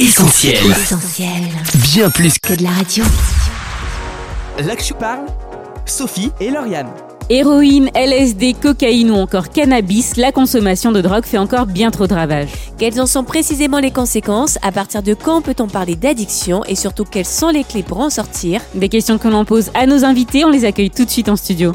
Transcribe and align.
Essentiel. 0.00 0.56
Essentiel. 0.70 1.42
Bien 1.92 2.08
plus 2.08 2.38
que 2.38 2.54
de 2.54 2.62
la 2.62 2.70
radio. 2.70 3.04
Là 4.58 4.74
que 4.74 4.82
je 4.82 4.94
parle, 4.94 5.26
Sophie 5.84 6.32
et 6.40 6.48
Lauriane. 6.48 6.88
Héroïne, 7.28 7.90
LSD, 7.94 8.54
cocaïne 8.54 9.10
ou 9.10 9.16
encore 9.16 9.50
cannabis, 9.50 10.16
la 10.16 10.32
consommation 10.32 10.90
de 10.90 11.02
drogue 11.02 11.26
fait 11.26 11.36
encore 11.36 11.66
bien 11.66 11.90
trop 11.90 12.06
de 12.06 12.14
ravages. 12.14 12.48
Quelles 12.78 12.98
en 12.98 13.04
sont 13.04 13.24
précisément 13.24 13.78
les 13.78 13.90
conséquences? 13.90 14.56
À 14.62 14.72
partir 14.72 15.02
de 15.02 15.12
quand 15.12 15.42
peut-on 15.42 15.68
parler 15.68 15.96
d'addiction? 15.96 16.64
Et 16.64 16.76
surtout, 16.76 17.04
quelles 17.04 17.26
sont 17.26 17.50
les 17.50 17.62
clés 17.62 17.82
pour 17.82 18.00
en 18.00 18.08
sortir? 18.08 18.62
Des 18.74 18.88
questions 18.88 19.18
que 19.18 19.28
l'on 19.28 19.44
pose 19.44 19.70
à 19.74 19.84
nos 19.84 20.06
invités, 20.06 20.46
on 20.46 20.50
les 20.50 20.64
accueille 20.64 20.90
tout 20.90 21.04
de 21.04 21.10
suite 21.10 21.28
en 21.28 21.36
studio. 21.36 21.72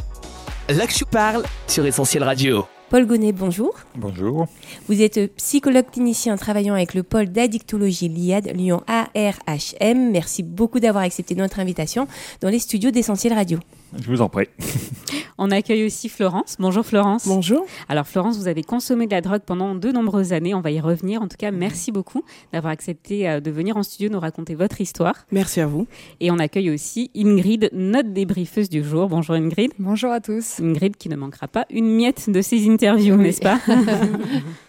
Là 0.67 0.87
que 0.87 0.93
je 0.97 1.05
parle 1.05 1.43
sur 1.67 1.85
Essentiel 1.85 2.23
Radio. 2.23 2.65
Paul 2.89 3.07
Gonnet, 3.07 3.31
bonjour. 3.31 3.73
Bonjour. 3.95 4.47
Vous 4.87 5.01
êtes 5.01 5.35
psychologue 5.37 5.89
clinicien 5.91 6.37
travaillant 6.37 6.75
avec 6.75 6.93
le 6.93 7.01
pôle 7.01 7.25
d'addictologie 7.25 8.09
LIAD 8.09 8.55
Lyon 8.55 8.83
ARHM. 8.87 10.11
Merci 10.11 10.43
beaucoup 10.43 10.79
d'avoir 10.79 11.03
accepté 11.03 11.33
notre 11.33 11.59
invitation 11.59 12.07
dans 12.41 12.49
les 12.49 12.59
studios 12.59 12.91
d'Essentiel 12.91 13.33
Radio. 13.33 13.57
Je 13.97 14.07
vous 14.07 14.21
en 14.21 14.29
prie. 14.29 14.47
On 15.37 15.51
accueille 15.51 15.85
aussi 15.85 16.07
Florence. 16.07 16.55
Bonjour 16.59 16.85
Florence. 16.85 17.27
Bonjour. 17.27 17.65
Alors 17.89 18.07
Florence, 18.07 18.37
vous 18.37 18.47
avez 18.47 18.63
consommé 18.63 19.05
de 19.05 19.11
la 19.11 19.21
drogue 19.21 19.41
pendant 19.45 19.75
de 19.75 19.91
nombreuses 19.91 20.31
années, 20.31 20.53
on 20.53 20.61
va 20.61 20.71
y 20.71 20.79
revenir. 20.79 21.21
En 21.21 21.27
tout 21.27 21.35
cas, 21.37 21.51
merci 21.51 21.91
beaucoup 21.91 22.23
d'avoir 22.53 22.71
accepté 22.71 23.27
euh, 23.27 23.39
de 23.41 23.51
venir 23.51 23.75
en 23.75 23.83
studio 23.83 24.09
nous 24.09 24.19
raconter 24.19 24.55
votre 24.55 24.79
histoire. 24.79 25.25
Merci 25.31 25.59
à 25.59 25.67
vous. 25.67 25.87
Et 26.21 26.31
on 26.31 26.39
accueille 26.39 26.71
aussi 26.71 27.11
Ingrid, 27.15 27.69
notre 27.73 28.09
débriefeuse 28.09 28.69
du 28.69 28.83
jour. 28.83 29.09
Bonjour 29.09 29.35
Ingrid. 29.35 29.71
Bonjour 29.77 30.11
à 30.11 30.21
tous. 30.21 30.59
Ingrid 30.61 30.95
qui 30.95 31.09
ne 31.09 31.17
manquera 31.17 31.47
pas 31.47 31.65
une 31.69 31.93
miette 31.93 32.29
de 32.29 32.41
ses 32.41 32.69
interviews, 32.69 33.17
n'est-ce 33.17 33.41
pas? 33.41 33.59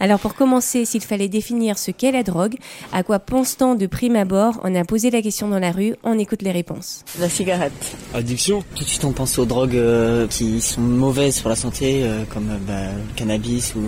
Alors 0.00 0.18
pour 0.18 0.34
commencer, 0.34 0.84
s'il 0.84 1.02
fallait 1.02 1.28
définir 1.28 1.78
ce 1.78 1.90
qu'est 1.90 2.12
la 2.12 2.22
drogue, 2.22 2.56
à 2.92 3.02
quoi 3.02 3.18
pense-t-on 3.18 3.74
de 3.74 3.86
prime 3.86 4.16
abord 4.16 4.60
On 4.64 4.74
a 4.74 4.84
posé 4.84 5.10
la 5.10 5.22
question 5.22 5.48
dans 5.48 5.58
la 5.58 5.72
rue, 5.72 5.94
on 6.02 6.18
écoute 6.18 6.42
les 6.42 6.52
réponses. 6.52 7.04
La 7.18 7.28
cigarette. 7.28 7.72
Addiction? 8.14 8.64
Tout 8.74 8.84
de 8.84 8.88
suite, 8.88 9.04
on 9.04 9.12
pense 9.12 9.38
aux 9.38 9.44
drogues 9.44 9.76
euh, 9.76 10.26
qui 10.26 10.60
sont 10.60 10.80
mauvaises 10.80 11.40
pour 11.40 11.50
la 11.50 11.56
santé, 11.56 12.00
euh, 12.02 12.24
comme 12.32 12.50
euh, 12.50 12.58
bah, 12.66 12.92
le 12.92 13.14
cannabis 13.16 13.74
ou 13.74 13.82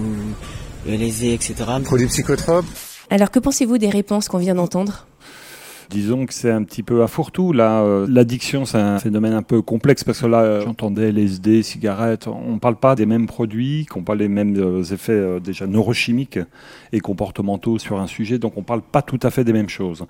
le 0.86 0.94
LSD, 0.94 1.34
etc. 1.34 1.54
Produits 1.84 2.06
psychotropes? 2.06 2.66
Alors 3.10 3.30
que 3.30 3.38
pensez-vous 3.38 3.78
des 3.78 3.90
réponses 3.90 4.28
qu'on 4.28 4.38
vient 4.38 4.54
d'entendre? 4.54 5.06
Disons 5.90 6.24
que 6.24 6.32
c'est 6.32 6.52
un 6.52 6.62
petit 6.62 6.84
peu 6.84 7.02
à 7.02 7.08
fourre-tout. 7.08 7.52
Là, 7.52 7.82
euh, 7.82 8.06
l'addiction, 8.08 8.64
c'est 8.64 8.78
un 8.78 9.00
phénomène 9.00 9.32
un 9.32 9.42
peu 9.42 9.60
complexe 9.60 10.04
parce 10.04 10.20
que 10.20 10.26
là, 10.26 10.42
euh, 10.42 10.60
j'entendais 10.62 11.10
LSD, 11.10 11.64
cigarettes. 11.64 12.28
On 12.28 12.52
ne 12.52 12.58
parle 12.60 12.76
pas 12.76 12.94
des 12.94 13.06
mêmes 13.06 13.26
produits, 13.26 13.86
qu'on 13.86 14.04
parle 14.04 14.18
des 14.18 14.28
mêmes 14.28 14.56
euh, 14.56 14.84
effets 14.84 15.10
euh, 15.10 15.40
déjà 15.40 15.66
neurochimiques 15.66 16.38
et 16.92 17.00
comportementaux 17.00 17.80
sur 17.80 17.98
un 17.98 18.06
sujet. 18.06 18.38
Donc, 18.38 18.52
on 18.56 18.60
ne 18.60 18.64
parle 18.64 18.82
pas 18.82 19.02
tout 19.02 19.18
à 19.24 19.30
fait 19.30 19.42
des 19.42 19.52
mêmes 19.52 19.68
choses. 19.68 20.06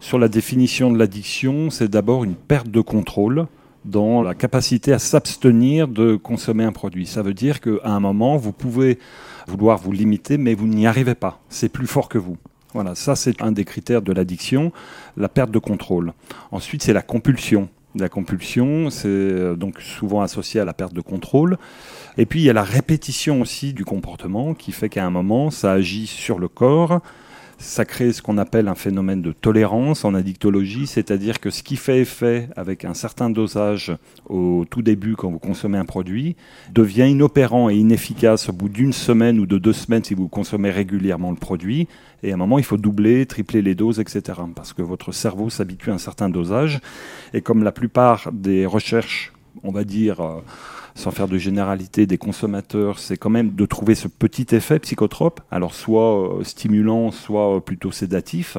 Sur 0.00 0.18
la 0.18 0.28
définition 0.28 0.92
de 0.92 0.98
l'addiction, 0.98 1.70
c'est 1.70 1.88
d'abord 1.88 2.24
une 2.24 2.34
perte 2.34 2.68
de 2.68 2.82
contrôle 2.82 3.46
dans 3.86 4.20
la 4.20 4.34
capacité 4.34 4.92
à 4.92 4.98
s'abstenir 4.98 5.88
de 5.88 6.14
consommer 6.16 6.64
un 6.64 6.72
produit. 6.72 7.06
Ça 7.06 7.22
veut 7.22 7.34
dire 7.34 7.62
qu'à 7.62 7.70
un 7.84 8.00
moment, 8.00 8.36
vous 8.36 8.52
pouvez 8.52 8.98
vouloir 9.48 9.78
vous 9.78 9.92
limiter, 9.92 10.36
mais 10.36 10.52
vous 10.52 10.66
n'y 10.66 10.86
arrivez 10.86 11.14
pas. 11.14 11.40
C'est 11.48 11.70
plus 11.70 11.86
fort 11.86 12.10
que 12.10 12.18
vous. 12.18 12.36
Voilà, 12.74 12.94
ça 12.94 13.16
c'est 13.16 13.42
un 13.42 13.52
des 13.52 13.64
critères 13.64 14.00
de 14.00 14.12
l'addiction, 14.12 14.72
la 15.16 15.28
perte 15.28 15.50
de 15.50 15.58
contrôle. 15.58 16.12
Ensuite, 16.50 16.82
c'est 16.82 16.92
la 16.92 17.02
compulsion. 17.02 17.68
La 17.94 18.08
compulsion, 18.08 18.88
c'est 18.88 19.08
euh, 19.08 19.54
donc 19.54 19.80
souvent 19.80 20.22
associé 20.22 20.60
à 20.60 20.64
la 20.64 20.72
perte 20.72 20.94
de 20.94 21.02
contrôle. 21.02 21.58
Et 22.16 22.24
puis, 22.24 22.40
il 22.40 22.44
y 22.44 22.50
a 22.50 22.54
la 22.54 22.62
répétition 22.62 23.40
aussi 23.40 23.74
du 23.74 23.84
comportement 23.84 24.54
qui 24.54 24.72
fait 24.72 24.88
qu'à 24.88 25.04
un 25.04 25.10
moment, 25.10 25.50
ça 25.50 25.72
agit 25.72 26.06
sur 26.06 26.38
le 26.38 26.48
corps. 26.48 27.00
Ça 27.62 27.84
crée 27.84 28.12
ce 28.12 28.22
qu'on 28.22 28.38
appelle 28.38 28.66
un 28.66 28.74
phénomène 28.74 29.22
de 29.22 29.30
tolérance 29.30 30.04
en 30.04 30.14
addictologie, 30.14 30.88
c'est-à-dire 30.88 31.38
que 31.38 31.48
ce 31.48 31.62
qui 31.62 31.76
fait 31.76 32.00
effet 32.00 32.48
avec 32.56 32.84
un 32.84 32.92
certain 32.92 33.30
dosage 33.30 33.96
au 34.28 34.64
tout 34.68 34.82
début 34.82 35.14
quand 35.14 35.30
vous 35.30 35.38
consommez 35.38 35.78
un 35.78 35.84
produit 35.84 36.34
devient 36.72 37.08
inopérant 37.08 37.70
et 37.70 37.76
inefficace 37.76 38.48
au 38.48 38.52
bout 38.52 38.68
d'une 38.68 38.92
semaine 38.92 39.38
ou 39.38 39.46
de 39.46 39.58
deux 39.58 39.72
semaines 39.72 40.02
si 40.02 40.14
vous 40.14 40.26
consommez 40.26 40.70
régulièrement 40.72 41.30
le 41.30 41.36
produit. 41.36 41.86
Et 42.24 42.32
à 42.32 42.34
un 42.34 42.36
moment, 42.36 42.58
il 42.58 42.64
faut 42.64 42.78
doubler, 42.78 43.26
tripler 43.26 43.62
les 43.62 43.76
doses, 43.76 44.00
etc. 44.00 44.40
Parce 44.56 44.72
que 44.72 44.82
votre 44.82 45.12
cerveau 45.12 45.48
s'habitue 45.48 45.90
à 45.90 45.94
un 45.94 45.98
certain 45.98 46.28
dosage. 46.28 46.80
Et 47.32 47.42
comme 47.42 47.62
la 47.62 47.72
plupart 47.72 48.32
des 48.32 48.66
recherches, 48.66 49.32
on 49.62 49.70
va 49.70 49.84
dire, 49.84 50.20
euh, 50.20 50.40
sans 50.94 51.10
faire 51.10 51.28
de 51.28 51.38
généralité 51.38 52.06
des 52.06 52.18
consommateurs, 52.18 52.98
c'est 52.98 53.16
quand 53.16 53.30
même 53.30 53.54
de 53.54 53.66
trouver 53.66 53.94
ce 53.94 54.08
petit 54.08 54.54
effet 54.54 54.78
psychotrope, 54.78 55.40
alors 55.50 55.74
soit 55.74 56.38
euh, 56.38 56.44
stimulant, 56.44 57.10
soit 57.10 57.56
euh, 57.56 57.60
plutôt 57.60 57.92
sédatif, 57.92 58.58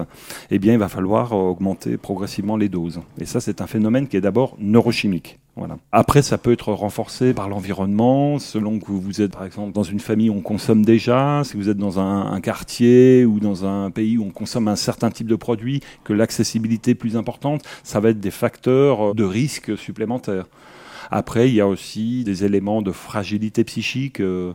eh 0.49 0.59
bien 0.59 0.73
il 0.73 0.79
va 0.79 0.89
falloir 0.89 1.33
augmenter 1.33 1.97
progressivement 1.97 2.57
les 2.57 2.69
doses. 2.69 3.01
Et 3.19 3.25
ça, 3.25 3.39
c'est 3.39 3.61
un 3.61 3.67
phénomène 3.67 4.07
qui 4.07 4.17
est 4.17 4.21
d'abord 4.21 4.55
neurochimique. 4.59 5.39
Voilà. 5.55 5.77
Après, 5.91 6.23
ça 6.23 6.39
peut 6.39 6.51
être 6.51 6.73
renforcé 6.73 7.31
par 7.31 7.47
l'environnement, 7.47 8.39
selon 8.39 8.79
que 8.79 8.91
vous 8.91 9.21
êtes 9.21 9.33
par 9.33 9.45
exemple 9.45 9.71
dans 9.71 9.83
une 9.83 9.99
famille 9.99 10.31
où 10.31 10.33
on 10.33 10.41
consomme 10.41 10.83
déjà, 10.83 11.43
si 11.43 11.57
vous 11.57 11.69
êtes 11.69 11.77
dans 11.77 11.99
un, 11.99 12.31
un 12.31 12.41
quartier 12.41 13.23
ou 13.23 13.39
dans 13.39 13.63
un 13.63 13.91
pays 13.91 14.17
où 14.17 14.25
on 14.25 14.31
consomme 14.31 14.67
un 14.67 14.75
certain 14.75 15.11
type 15.11 15.27
de 15.27 15.35
produit, 15.35 15.81
que 16.03 16.13
l'accessibilité 16.13 16.91
est 16.91 16.95
plus 16.95 17.15
importante, 17.15 17.61
ça 17.83 17.99
va 17.99 18.09
être 18.09 18.19
des 18.19 18.31
facteurs 18.31 19.13
de 19.13 19.23
risque 19.23 19.77
supplémentaires. 19.77 20.45
Après, 21.11 21.49
il 21.49 21.55
y 21.55 21.61
a 21.61 21.67
aussi 21.67 22.23
des 22.23 22.45
éléments 22.45 22.81
de 22.81 22.91
fragilité 22.91 23.63
psychique 23.63 24.19
euh, 24.19 24.53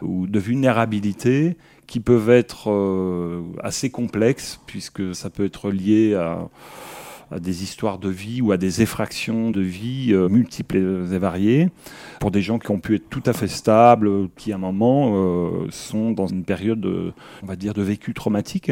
ou 0.00 0.26
de 0.26 0.38
vulnérabilité 0.38 1.56
qui 1.86 2.00
peuvent 2.00 2.30
être 2.30 2.70
euh, 2.70 3.42
assez 3.62 3.90
complexes, 3.90 4.60
puisque 4.66 5.14
ça 5.14 5.30
peut 5.30 5.44
être 5.44 5.70
lié 5.70 6.14
à, 6.14 6.48
des 7.38 7.62
histoires 7.62 7.98
de 7.98 8.10
vie 8.10 8.42
ou 8.42 8.52
à 8.52 8.58
des 8.58 8.82
effractions 8.82 9.50
de 9.50 9.62
vie 9.62 10.12
euh, 10.12 10.28
multiples 10.28 10.76
et 11.12 11.18
variées, 11.18 11.70
pour 12.20 12.30
des 12.30 12.42
gens 12.42 12.58
qui 12.58 12.70
ont 12.70 12.78
pu 12.78 12.96
être 12.96 13.08
tout 13.08 13.22
à 13.26 13.32
fait 13.32 13.48
stables, 13.48 14.28
qui 14.36 14.52
à 14.52 14.56
un 14.56 14.58
moment 14.58 15.68
sont 15.70 16.12
dans 16.12 16.26
une 16.26 16.44
période, 16.44 16.80
de, 16.80 17.12
on 17.42 17.46
va 17.46 17.56
dire, 17.56 17.74
de 17.74 17.82
vécu 17.82 18.14
traumatique. 18.14 18.70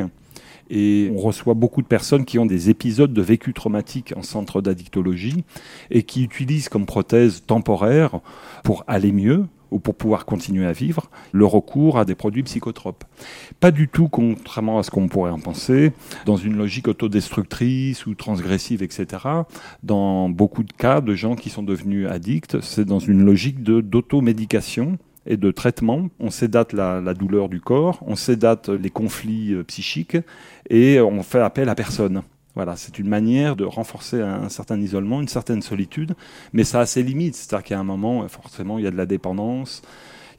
Et 0.71 1.11
on 1.15 1.19
reçoit 1.19 1.55
beaucoup 1.55 1.83
de 1.83 1.87
personnes 1.87 2.25
qui 2.25 2.39
ont 2.39 2.47
des 2.47 2.71
épisodes 2.71 3.13
de 3.13 3.23
vécu 3.23 3.53
traumatique 3.53 4.15
en 4.17 4.23
centre 4.23 4.63
d'addictologie 4.63 5.45
et 5.91 6.05
qui 6.05 6.23
utilisent 6.23 6.69
comme 6.69 6.87
prothèse 6.87 7.43
temporaire 7.45 8.21
pour 8.63 8.85
aller 8.87 9.13
mieux 9.13 9.47
ou 9.71 9.79
pour 9.79 9.95
pouvoir 9.95 10.25
continuer 10.25 10.67
à 10.67 10.73
vivre, 10.73 11.11
le 11.33 11.47
recours 11.47 11.99
à 11.99 12.05
des 12.05 12.15
produits 12.15 12.43
psychotropes. 12.43 13.05
Pas 13.61 13.71
du 13.71 13.89
tout, 13.89 14.09
contrairement 14.09 14.79
à 14.79 14.83
ce 14.83 14.91
qu'on 14.91 15.09
pourrait 15.09 15.31
en 15.31 15.39
penser, 15.39 15.93
dans 16.27 16.37
une 16.37 16.57
logique 16.57 16.89
autodestructrice 16.89 18.07
ou 18.07 18.15
transgressive, 18.15 18.83
etc. 18.83 19.07
Dans 19.83 20.29
beaucoup 20.29 20.65
de 20.65 20.73
cas 20.73 21.01
de 21.01 21.15
gens 21.15 21.37
qui 21.37 21.51
sont 21.51 21.63
devenus 21.63 22.09
addicts, 22.09 22.61
c'est 22.61 22.85
dans 22.85 22.99
une 22.99 23.23
logique 23.25 23.63
d'automédication 23.63 24.99
et 25.27 25.37
de 25.37 25.51
traitement. 25.51 26.09
On 26.19 26.31
sédate 26.31 26.73
la, 26.73 27.01
la 27.01 27.15
douleur 27.15 27.49
du 27.49 27.61
corps, 27.61 28.03
on 28.07 28.17
sédate 28.17 28.69
les 28.69 28.91
conflits 28.91 29.55
euh, 29.55 29.65
psychiques 29.65 30.17
et 30.69 31.01
on 31.01 31.23
fait 31.23 31.41
appel 31.41 31.69
à 31.69 31.75
personne. 31.75 32.23
Voilà, 32.57 32.77
c'est 32.77 32.99
une 32.99 33.09
manière 33.09 33.55
de 33.55 33.65
renforcer 33.65 34.21
un, 34.21 34.43
un 34.43 34.49
certain 34.49 34.81
isolement, 34.81 35.21
une 35.21 35.29
certaine 35.29 35.63
solitude, 35.63 36.15
mais 36.53 36.65
ça 36.65 36.81
a 36.81 36.87
ses 36.87 37.03
limites. 37.03 37.37
C'est-à-dire 37.37 37.65
qu'à 37.65 37.79
un 37.79 37.85
moment, 37.85 38.27
forcément, 38.29 38.79
il 38.79 38.85
y 38.85 38.89
a 38.89 38.91
de 38.91 38.97
la 38.97 39.07
dépendance, 39.07 39.83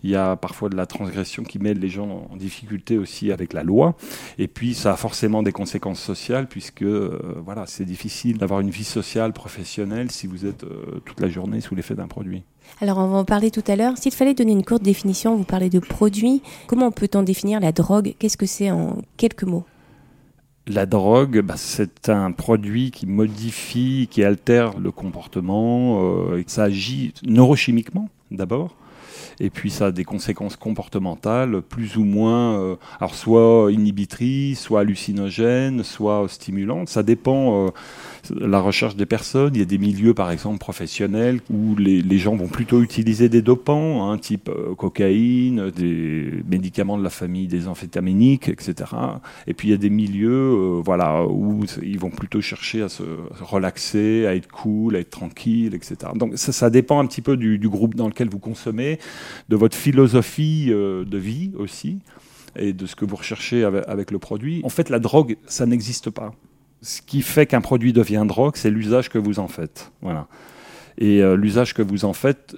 il 0.03 0.09
y 0.09 0.15
a 0.15 0.35
parfois 0.35 0.69
de 0.69 0.75
la 0.75 0.85
transgression 0.85 1.43
qui 1.43 1.59
met 1.59 1.73
les 1.73 1.89
gens 1.89 2.27
en 2.31 2.35
difficulté 2.35 2.97
aussi 2.97 3.31
avec 3.31 3.53
la 3.53 3.63
loi. 3.63 3.95
Et 4.37 4.47
puis, 4.47 4.73
ça 4.73 4.93
a 4.93 4.95
forcément 4.95 5.43
des 5.43 5.51
conséquences 5.51 5.99
sociales, 5.99 6.47
puisque 6.47 6.83
euh, 6.83 7.19
voilà, 7.43 7.65
c'est 7.67 7.85
difficile 7.85 8.37
d'avoir 8.37 8.59
une 8.59 8.69
vie 8.69 8.83
sociale, 8.83 9.33
professionnelle, 9.33 10.11
si 10.11 10.27
vous 10.27 10.45
êtes 10.45 10.63
euh, 10.63 11.01
toute 11.05 11.19
la 11.19 11.29
journée 11.29 11.61
sous 11.61 11.75
l'effet 11.75 11.95
d'un 11.95 12.07
produit. 12.07 12.43
Alors 12.79 12.99
on 12.99 13.07
va 13.07 13.17
en 13.17 13.25
parler 13.25 13.51
tout 13.51 13.63
à 13.67 13.75
l'heure. 13.75 13.97
S'il 13.97 14.13
fallait 14.13 14.33
donner 14.33 14.53
une 14.53 14.63
courte 14.63 14.83
définition, 14.83 15.35
vous 15.35 15.43
parlez 15.43 15.69
de 15.69 15.79
produit. 15.79 16.41
Comment 16.67 16.91
peut-on 16.91 17.23
définir 17.23 17.59
la 17.59 17.71
drogue? 17.71 18.15
Qu'est-ce 18.17 18.37
que 18.37 18.45
c'est 18.45 18.71
en 18.71 19.01
quelques 19.17 19.43
mots? 19.43 19.65
La 20.67 20.85
drogue, 20.85 21.41
bah, 21.41 21.55
c'est 21.57 22.09
un 22.09 22.31
produit 22.31 22.91
qui 22.91 23.07
modifie, 23.07 24.07
qui 24.09 24.23
altère 24.23 24.79
le 24.79 24.91
comportement. 24.91 26.01
euh, 26.03 26.43
ça 26.47 26.63
agit 26.63 27.13
neurochimiquement 27.23 28.09
d'abord. 28.29 28.75
Et 29.39 29.49
puis 29.49 29.69
ça 29.71 29.87
a 29.87 29.91
des 29.91 30.03
conséquences 30.03 30.55
comportementales 30.55 31.61
plus 31.61 31.97
ou 31.97 32.03
moins, 32.03 32.59
euh, 32.59 32.75
alors 32.99 33.15
soit 33.15 33.71
inhibitrices, 33.71 34.59
soit 34.59 34.81
hallucinogènes, 34.81 35.83
soit 35.83 36.27
stimulantes. 36.27 36.89
Ça 36.89 37.03
dépend 37.03 37.67
euh, 37.67 37.69
la 38.39 38.59
recherche 38.59 38.95
des 38.95 39.05
personnes. 39.05 39.51
Il 39.55 39.59
y 39.59 39.63
a 39.63 39.65
des 39.65 39.77
milieux, 39.77 40.13
par 40.13 40.31
exemple, 40.31 40.59
professionnels 40.59 41.39
où 41.49 41.75
les, 41.75 42.17
gens 42.17 42.35
vont 42.35 42.47
plutôt 42.47 42.81
utiliser 42.81 43.29
des 43.29 43.41
dopants, 43.41 44.09
hein, 44.09 44.17
type 44.17 44.49
euh, 44.49 44.75
cocaïne, 44.75 45.71
des 45.71 46.31
médicaments 46.47 46.97
de 46.97 47.03
la 47.03 47.09
famille 47.09 47.47
des 47.47 47.67
amphétaminiques, 47.67 48.47
etc. 48.49 48.91
Et 49.47 49.53
puis 49.53 49.69
il 49.69 49.71
y 49.71 49.73
a 49.73 49.77
des 49.77 49.89
milieux, 49.89 50.29
euh, 50.31 50.81
voilà, 50.83 51.25
où 51.25 51.65
ils 51.81 51.99
vont 51.99 52.09
plutôt 52.09 52.41
chercher 52.41 52.83
à 52.83 52.89
se 52.89 53.03
relaxer, 53.39 54.25
à 54.27 54.35
être 54.35 54.47
cool, 54.47 54.95
à 54.95 54.99
être 54.99 55.09
tranquille, 55.09 55.73
etc. 55.73 56.11
Donc 56.15 56.33
ça, 56.35 56.51
ça 56.51 56.69
dépend 56.69 56.99
un 56.99 57.07
petit 57.07 57.21
peu 57.21 57.37
du 57.37 57.69
groupe 57.69 57.95
dans 57.95 58.07
lequel 58.07 58.29
vous 58.29 58.39
consommez, 58.39 58.99
de 59.49 59.55
votre 59.55 59.75
philosophie 59.75 60.67
euh, 60.69 61.05
de 61.05 61.17
vie 61.17 61.51
aussi. 61.57 61.99
et 62.55 62.73
de 62.73 62.85
ce 62.85 62.95
que 62.95 63.05
vous 63.05 63.15
recherchez 63.15 63.63
avec, 63.63 64.11
le 64.11 64.19
produit. 64.19 64.61
En 64.63 64.69
fait, 64.69 64.89
la 64.89 64.99
drogue, 64.99 65.37
ça 65.45 65.65
n'existe 65.65 66.09
pas. 66.09 66.33
Ce 66.81 67.01
qui 67.01 67.21
fait 67.21 67.45
qu'un 67.45 67.61
produit 67.61 67.93
devient 67.93 68.25
drogue, 68.27 68.55
c'est 68.55 68.71
l'usage 68.71 69.09
que 69.09 69.17
vous 69.17 69.39
en 69.39 69.47
faites. 69.47 69.91
Voilà. 70.01 70.27
Et 70.97 71.21
euh, 71.21 71.35
l'usage 71.35 71.73
que 71.73 71.81
vous 71.81 72.05
en 72.05 72.13
faites 72.13 72.55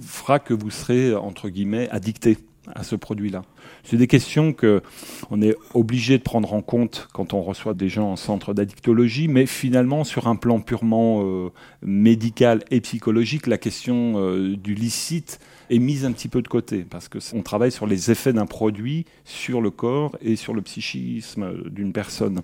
fera 0.00 0.38
que 0.38 0.54
vous 0.54 0.70
serez, 0.70 1.14
entre 1.14 1.48
guillemets, 1.48 1.88
addicté 1.90 2.38
à 2.74 2.82
ce 2.82 2.96
produit-là. 2.96 3.42
C'est 3.82 3.96
des 3.96 4.06
questions 4.06 4.52
que 4.52 4.82
on 5.30 5.42
est 5.42 5.54
obligé 5.74 6.16
de 6.16 6.22
prendre 6.22 6.54
en 6.54 6.62
compte 6.62 7.08
quand 7.12 7.34
on 7.34 7.42
reçoit 7.42 7.74
des 7.74 7.88
gens 7.90 8.12
en 8.12 8.16
centre 8.16 8.54
d'addictologie, 8.54 9.28
mais 9.28 9.46
finalement, 9.46 10.04
sur 10.04 10.28
un 10.28 10.36
plan 10.36 10.60
purement 10.60 11.22
euh, 11.24 11.50
médical 11.82 12.62
et 12.70 12.80
psychologique, 12.80 13.46
la 13.46 13.58
question 13.58 14.54
du 14.54 14.74
licite 14.74 15.40
est 15.70 15.78
mise 15.78 16.04
un 16.04 16.12
petit 16.12 16.28
peu 16.28 16.42
de 16.42 16.48
côté, 16.48 16.84
parce 16.88 17.08
qu'on 17.08 17.42
travaille 17.42 17.72
sur 17.72 17.86
les 17.86 18.10
effets 18.10 18.32
d'un 18.32 18.46
produit 18.46 19.06
sur 19.24 19.60
le 19.60 19.70
corps 19.70 20.16
et 20.20 20.36
sur 20.36 20.54
le 20.54 20.62
psychisme 20.62 21.68
d'une 21.70 21.92
personne. 21.92 22.42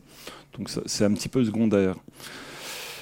Donc 0.57 0.71
c'est 0.87 1.05
un 1.05 1.13
petit 1.13 1.29
peu 1.29 1.45
secondaire. 1.45 1.97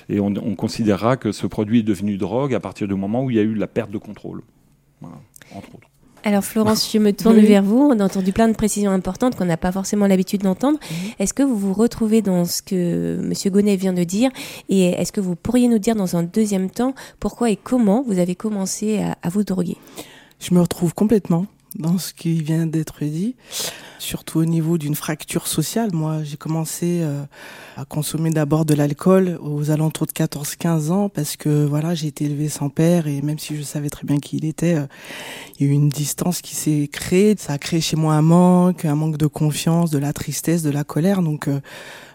Et 0.08 0.20
on, 0.20 0.28
on, 0.36 0.54
considérera 0.54 1.16
que 1.16 1.32
ce 1.32 1.46
produit 1.46 1.80
est 1.80 1.82
devenu 1.82 2.16
drogue 2.16 2.54
à 2.54 2.60
partir 2.60 2.88
du 2.88 2.94
moment 2.94 3.24
où 3.24 3.30
il 3.30 3.36
y 3.36 3.40
a 3.40 3.42
eu 3.42 3.54
la 3.54 3.66
perte 3.66 3.90
de 3.90 3.98
contrôle, 3.98 4.42
entre 5.02 5.74
autres. 5.74 5.87
Alors 6.24 6.44
Florence, 6.44 6.90
je 6.92 6.98
me 6.98 7.12
tourne 7.12 7.36
oui. 7.36 7.46
vers 7.46 7.62
vous. 7.62 7.78
On 7.78 7.98
a 8.00 8.04
entendu 8.04 8.32
plein 8.32 8.48
de 8.48 8.54
précisions 8.54 8.90
importantes 8.90 9.36
qu'on 9.36 9.44
n'a 9.44 9.56
pas 9.56 9.72
forcément 9.72 10.06
l'habitude 10.06 10.42
d'entendre. 10.42 10.78
Mmh. 10.78 10.94
Est-ce 11.18 11.34
que 11.34 11.42
vous 11.42 11.56
vous 11.56 11.72
retrouvez 11.72 12.22
dans 12.22 12.44
ce 12.44 12.62
que 12.62 13.18
M. 13.20 13.32
Gonnet 13.52 13.76
vient 13.76 13.92
de 13.92 14.04
dire 14.04 14.30
Et 14.68 14.90
est-ce 14.90 15.12
que 15.12 15.20
vous 15.20 15.36
pourriez 15.36 15.68
nous 15.68 15.78
dire 15.78 15.94
dans 15.94 16.16
un 16.16 16.22
deuxième 16.22 16.70
temps 16.70 16.94
pourquoi 17.20 17.50
et 17.50 17.56
comment 17.56 18.02
vous 18.02 18.18
avez 18.18 18.34
commencé 18.34 19.00
à, 19.00 19.16
à 19.22 19.28
vous 19.28 19.44
droguer? 19.44 19.76
Je 20.40 20.54
me 20.54 20.60
retrouve 20.60 20.94
complètement 20.94 21.46
dans 21.78 21.98
ce 21.98 22.12
qui 22.12 22.42
vient 22.42 22.66
d'être 22.66 23.04
dit, 23.04 23.36
surtout 23.98 24.40
au 24.40 24.44
niveau 24.44 24.78
d'une 24.78 24.94
fracture 24.94 25.46
sociale. 25.46 25.90
Moi, 25.92 26.24
j'ai 26.24 26.36
commencé 26.36 27.00
euh, 27.02 27.22
à 27.76 27.84
consommer 27.84 28.30
d'abord 28.30 28.64
de 28.64 28.74
l'alcool 28.74 29.38
aux 29.40 29.70
alentours 29.70 30.06
de 30.06 30.12
14-15 30.12 30.90
ans 30.90 31.08
parce 31.08 31.36
que 31.36 31.64
voilà, 31.64 31.94
j'ai 31.94 32.08
été 32.08 32.24
élevé 32.24 32.48
sans 32.48 32.68
père 32.68 33.06
et 33.06 33.22
même 33.22 33.38
si 33.38 33.56
je 33.56 33.62
savais 33.62 33.90
très 33.90 34.04
bien 34.04 34.18
qui 34.18 34.38
il 34.38 34.44
était, 34.44 34.74
euh, 34.74 34.86
il 35.58 35.66
y 35.66 35.68
a 35.68 35.72
eu 35.72 35.74
une 35.74 35.88
distance 35.88 36.42
qui 36.42 36.56
s'est 36.56 36.88
créée. 36.90 37.36
Ça 37.38 37.52
a 37.52 37.58
créé 37.58 37.80
chez 37.80 37.96
moi 37.96 38.14
un 38.14 38.22
manque, 38.22 38.84
un 38.84 38.96
manque 38.96 39.16
de 39.16 39.26
confiance, 39.26 39.90
de 39.90 39.98
la 39.98 40.12
tristesse, 40.12 40.62
de 40.62 40.70
la 40.70 40.82
colère. 40.82 41.22
Donc, 41.22 41.46
euh, 41.46 41.60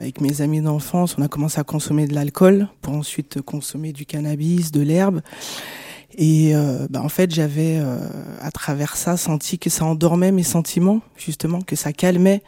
avec 0.01 0.19
mes 0.19 0.41
amis 0.41 0.61
d'enfance, 0.61 1.15
on 1.17 1.21
a 1.21 1.29
commencé 1.29 1.59
à 1.59 1.63
consommer 1.63 2.07
de 2.07 2.13
l'alcool 2.13 2.67
pour 2.81 2.93
ensuite 2.93 3.41
consommer 3.41 3.93
du 3.93 4.05
cannabis, 4.05 4.71
de 4.71 4.81
l'herbe. 4.81 5.21
Et 6.15 6.55
euh, 6.55 6.87
bah 6.89 7.01
en 7.01 7.09
fait, 7.09 7.33
j'avais 7.33 7.77
euh, 7.77 7.97
à 8.39 8.51
travers 8.51 8.95
ça 8.95 9.17
senti 9.17 9.57
que 9.57 9.69
ça 9.69 9.85
endormait 9.85 10.31
mes 10.31 10.43
sentiments, 10.43 11.01
justement, 11.17 11.61
que 11.61 11.75
ça 11.75 11.91
calmait, 11.91 12.43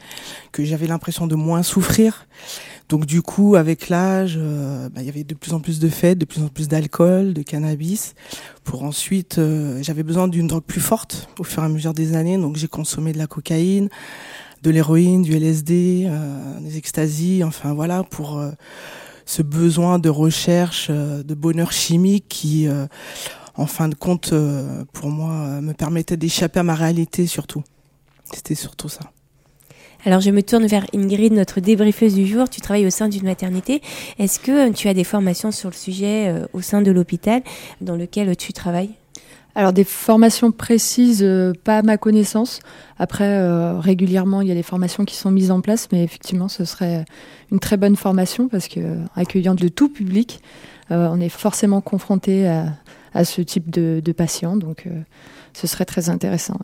que 0.52 0.64
j'avais 0.64 0.88
l'impression 0.88 1.26
de 1.26 1.36
moins 1.36 1.64
souffrir. 1.64 2.28
Donc 2.90 3.08
du 3.08 3.24
coup, 3.24 3.56
avec 3.56 3.90
l'âge, 3.90 4.36
euh, 4.38 4.90
bah, 4.90 5.02
il 5.02 5.08
y 5.08 5.10
avait 5.10 5.24
de 5.24 5.34
plus 5.34 5.54
en 5.54 5.60
plus 5.60 5.80
de 5.80 5.90
fêtes, 5.90 6.20
de 6.20 6.26
plus 6.26 6.44
en 6.44 6.48
plus 6.48 6.68
d'alcool, 6.68 7.34
de 7.34 7.42
cannabis. 7.42 8.14
Pour 8.64 8.84
ensuite, 8.84 9.40
euh, 9.40 9.80
j'avais 9.82 10.04
besoin 10.04 10.28
d'une 10.28 10.48
drogue 10.48 10.64
plus 10.64 10.82
forte 10.82 11.28
au 11.40 11.44
fur 11.44 11.64
et 11.64 11.66
à 11.66 11.70
mesure 11.70 11.94
des 11.94 12.16
années. 12.16 12.38
Donc 12.38 12.58
j'ai 12.58 12.68
consommé 12.68 13.14
de 13.14 13.18
la 13.18 13.26
cocaïne, 13.26 13.90
de 14.62 14.70
l'héroïne, 14.70 15.24
du 15.24 15.36
LSD, 15.36 16.08
des 16.62 16.78
extasies, 16.78 17.44
enfin 17.44 17.74
voilà, 17.74 18.04
pour 18.04 18.44
ce 19.26 19.42
besoin 19.42 20.00
de 20.00 20.10
recherche, 20.10 20.90
de 20.90 21.34
bonheur 21.34 21.72
chimique 21.72 22.26
qui 22.28 22.68
en 23.58 23.66
fin 23.66 23.88
de 23.88 23.96
compte, 23.96 24.32
euh, 24.34 24.84
pour 24.94 25.10
moi, 25.10 25.32
euh, 25.32 25.62
me 25.62 25.74
permettait 25.74 26.18
d'échapper 26.18 26.60
à 26.60 26.64
ma 26.64 26.76
réalité 26.76 27.28
surtout. 27.28 27.64
C'était 28.34 28.56
surtout 28.56 28.90
ça. 28.90 29.12
Alors 30.06 30.22
je 30.22 30.30
me 30.30 30.44
tourne 30.44 30.68
vers 30.68 30.86
Ingrid, 30.94 31.34
notre 31.34 31.60
débriefeuse 31.62 32.14
du 32.14 32.28
jour. 32.28 32.50
Tu 32.50 32.62
travailles 32.62 32.86
au 32.86 32.92
sein 32.92 33.08
d'une 33.08 33.24
maternité. 33.24 33.82
Est-ce 34.20 34.40
que 34.40 34.72
tu 34.72 34.88
as 34.88 34.94
des 34.94 35.04
formations 35.04 35.52
sur 35.52 35.70
le 35.70 35.76
sujet 35.76 36.28
euh, 36.28 36.46
au 36.54 36.62
sein 36.62 36.82
de 36.82 36.92
l'hôpital 36.92 37.42
dans 37.82 37.96
lequel 37.96 38.36
tu 38.36 38.54
travailles? 38.54 38.92
Alors 39.58 39.72
des 39.72 39.86
formations 39.86 40.52
précises, 40.52 41.24
euh, 41.24 41.54
pas 41.64 41.78
à 41.78 41.82
ma 41.82 41.98
connaissance. 41.98 42.60
Après, 43.00 43.24
euh, 43.24 43.80
régulièrement, 43.80 44.42
il 44.42 44.50
y 44.50 44.52
a 44.52 44.54
des 44.54 44.64
formations 44.64 45.06
qui 45.06 45.16
sont 45.16 45.32
mises 45.32 45.50
en 45.50 45.62
place, 45.62 45.88
mais 45.94 46.04
effectivement, 46.04 46.50
ce 46.50 46.66
serait 46.66 47.06
une 47.54 47.60
très 47.60 47.78
bonne 47.78 47.96
formation 47.96 48.50
parce 48.50 48.68
que 48.68 48.98
accueillant 49.16 49.56
de 49.56 49.70
tout 49.70 49.88
public, 49.88 50.42
euh, 50.92 51.08
on 51.10 51.22
est 51.22 51.30
forcément 51.30 51.80
confronté 51.80 52.50
à, 52.50 52.66
à 53.16 53.26
ce 53.26 53.42
type 53.42 53.72
de, 53.72 54.02
de 54.04 54.12
patients, 54.12 54.56
donc 54.56 54.88
ce 55.54 55.66
serait 55.66 55.86
très 55.86 56.10
intéressant. 56.10 56.60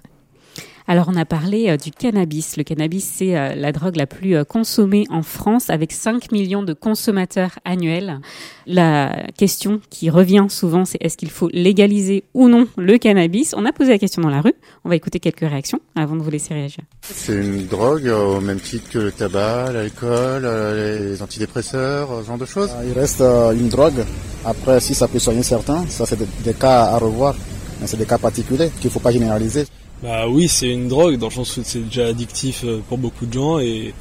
Alors, 0.91 1.07
on 1.07 1.15
a 1.15 1.23
parlé 1.23 1.69
euh, 1.69 1.77
du 1.77 1.89
cannabis. 1.89 2.57
Le 2.57 2.65
cannabis, 2.65 3.09
c'est 3.15 3.37
euh, 3.37 3.55
la 3.55 3.71
drogue 3.71 3.95
la 3.95 4.07
plus 4.07 4.35
euh, 4.35 4.43
consommée 4.43 5.05
en 5.09 5.21
France, 5.21 5.69
avec 5.69 5.93
5 5.93 6.33
millions 6.33 6.63
de 6.63 6.73
consommateurs 6.73 7.51
annuels. 7.63 8.19
La 8.67 9.23
question 9.37 9.79
qui 9.89 10.09
revient 10.09 10.47
souvent, 10.49 10.83
c'est 10.83 10.97
est-ce 10.99 11.15
qu'il 11.15 11.29
faut 11.29 11.47
légaliser 11.53 12.25
ou 12.33 12.49
non 12.49 12.67
le 12.75 12.97
cannabis? 12.97 13.53
On 13.55 13.65
a 13.65 13.71
posé 13.71 13.91
la 13.91 13.99
question 13.99 14.21
dans 14.21 14.29
la 14.29 14.41
rue. 14.41 14.53
On 14.83 14.89
va 14.89 14.97
écouter 14.97 15.21
quelques 15.21 15.49
réactions 15.49 15.79
avant 15.95 16.17
de 16.17 16.23
vous 16.23 16.29
laisser 16.29 16.53
réagir. 16.53 16.83
C'est 17.03 17.37
une 17.37 17.67
drogue 17.67 18.07
au 18.07 18.41
même 18.41 18.59
titre 18.59 18.89
que 18.89 18.99
le 18.99 19.11
tabac, 19.13 19.71
l'alcool, 19.71 20.45
les 20.75 21.21
antidépresseurs, 21.21 22.09
ce 22.21 22.27
genre 22.27 22.37
de 22.37 22.45
choses. 22.45 22.71
Il 22.85 22.99
reste 22.99 23.21
une 23.21 23.69
drogue. 23.69 24.03
Après, 24.43 24.81
si 24.81 24.93
ça 24.93 25.07
peut 25.07 25.19
soigner 25.19 25.43
certains, 25.43 25.85
ça 25.87 26.05
c'est 26.05 26.19
des 26.43 26.53
cas 26.53 26.83
à 26.87 26.97
revoir. 26.97 27.33
Mais 27.79 27.87
c'est 27.87 27.95
des 27.97 28.05
cas 28.05 28.17
particuliers 28.17 28.69
qu'il 28.81 28.89
ne 28.89 28.91
faut 28.91 28.99
pas 28.99 29.11
généraliser. 29.11 29.65
Bah 30.03 30.27
oui, 30.27 30.47
c'est 30.47 30.69
une 30.69 30.87
drogue 30.87 31.17
dans 31.17 31.27
le 31.27 31.33
sens 31.33 31.57
où 31.57 31.61
c'est 31.63 31.79
déjà 31.79 32.07
addictif 32.07 32.65
pour 32.89 32.97
beaucoup 32.97 33.25
de 33.25 33.33
gens 33.33 33.59
et, 33.59 33.93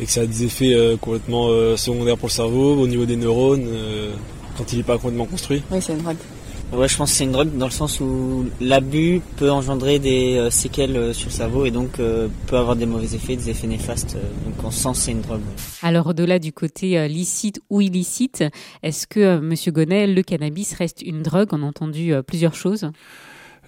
et 0.00 0.04
que 0.04 0.10
ça 0.10 0.22
a 0.22 0.26
des 0.26 0.44
effets 0.44 0.74
euh, 0.74 0.96
complètement 0.96 1.48
euh, 1.48 1.76
secondaires 1.76 2.18
pour 2.18 2.28
le 2.28 2.32
cerveau, 2.32 2.74
au 2.74 2.86
niveau 2.86 3.06
des 3.06 3.16
neurones, 3.16 3.64
euh, 3.66 4.12
quand 4.58 4.72
il 4.72 4.78
n'est 4.78 4.84
pas 4.84 4.96
complètement 4.96 5.26
construit. 5.26 5.62
Oui, 5.70 5.78
c'est 5.80 5.92
une 5.92 6.02
drogue. 6.02 6.16
Ouais, 6.72 6.88
je 6.88 6.96
pense 6.96 7.12
que 7.12 7.16
c'est 7.16 7.24
une 7.24 7.32
drogue 7.32 7.56
dans 7.56 7.66
le 7.66 7.72
sens 7.72 8.00
où 8.00 8.46
l'abus 8.60 9.22
peut 9.36 9.50
engendrer 9.50 10.00
des 10.00 10.36
euh, 10.36 10.50
séquelles 10.50 11.14
sur 11.14 11.28
le 11.28 11.32
cerveau 11.32 11.64
et 11.64 11.70
donc 11.70 12.00
euh, 12.00 12.26
peut 12.48 12.56
avoir 12.56 12.74
des 12.74 12.86
mauvais 12.86 13.14
effets, 13.14 13.36
des 13.36 13.50
effets 13.50 13.68
néfastes. 13.68 14.16
donc 14.44 14.64
en 14.64 14.72
sens, 14.72 14.98
c'est 14.98 15.12
une 15.12 15.20
drogue. 15.20 15.42
Alors 15.82 16.08
au-delà 16.08 16.40
du 16.40 16.52
côté 16.52 17.08
licite 17.08 17.60
ou 17.70 17.80
illicite, 17.80 18.44
est-ce 18.82 19.06
que, 19.06 19.38
Monsieur 19.38 19.70
Gonnet, 19.70 20.08
le 20.08 20.22
cannabis 20.22 20.74
reste 20.74 21.02
une 21.02 21.22
drogue? 21.22 21.50
On 21.52 21.62
a 21.62 21.66
entendu 21.66 22.12
plusieurs 22.26 22.54
choses. 22.54 22.90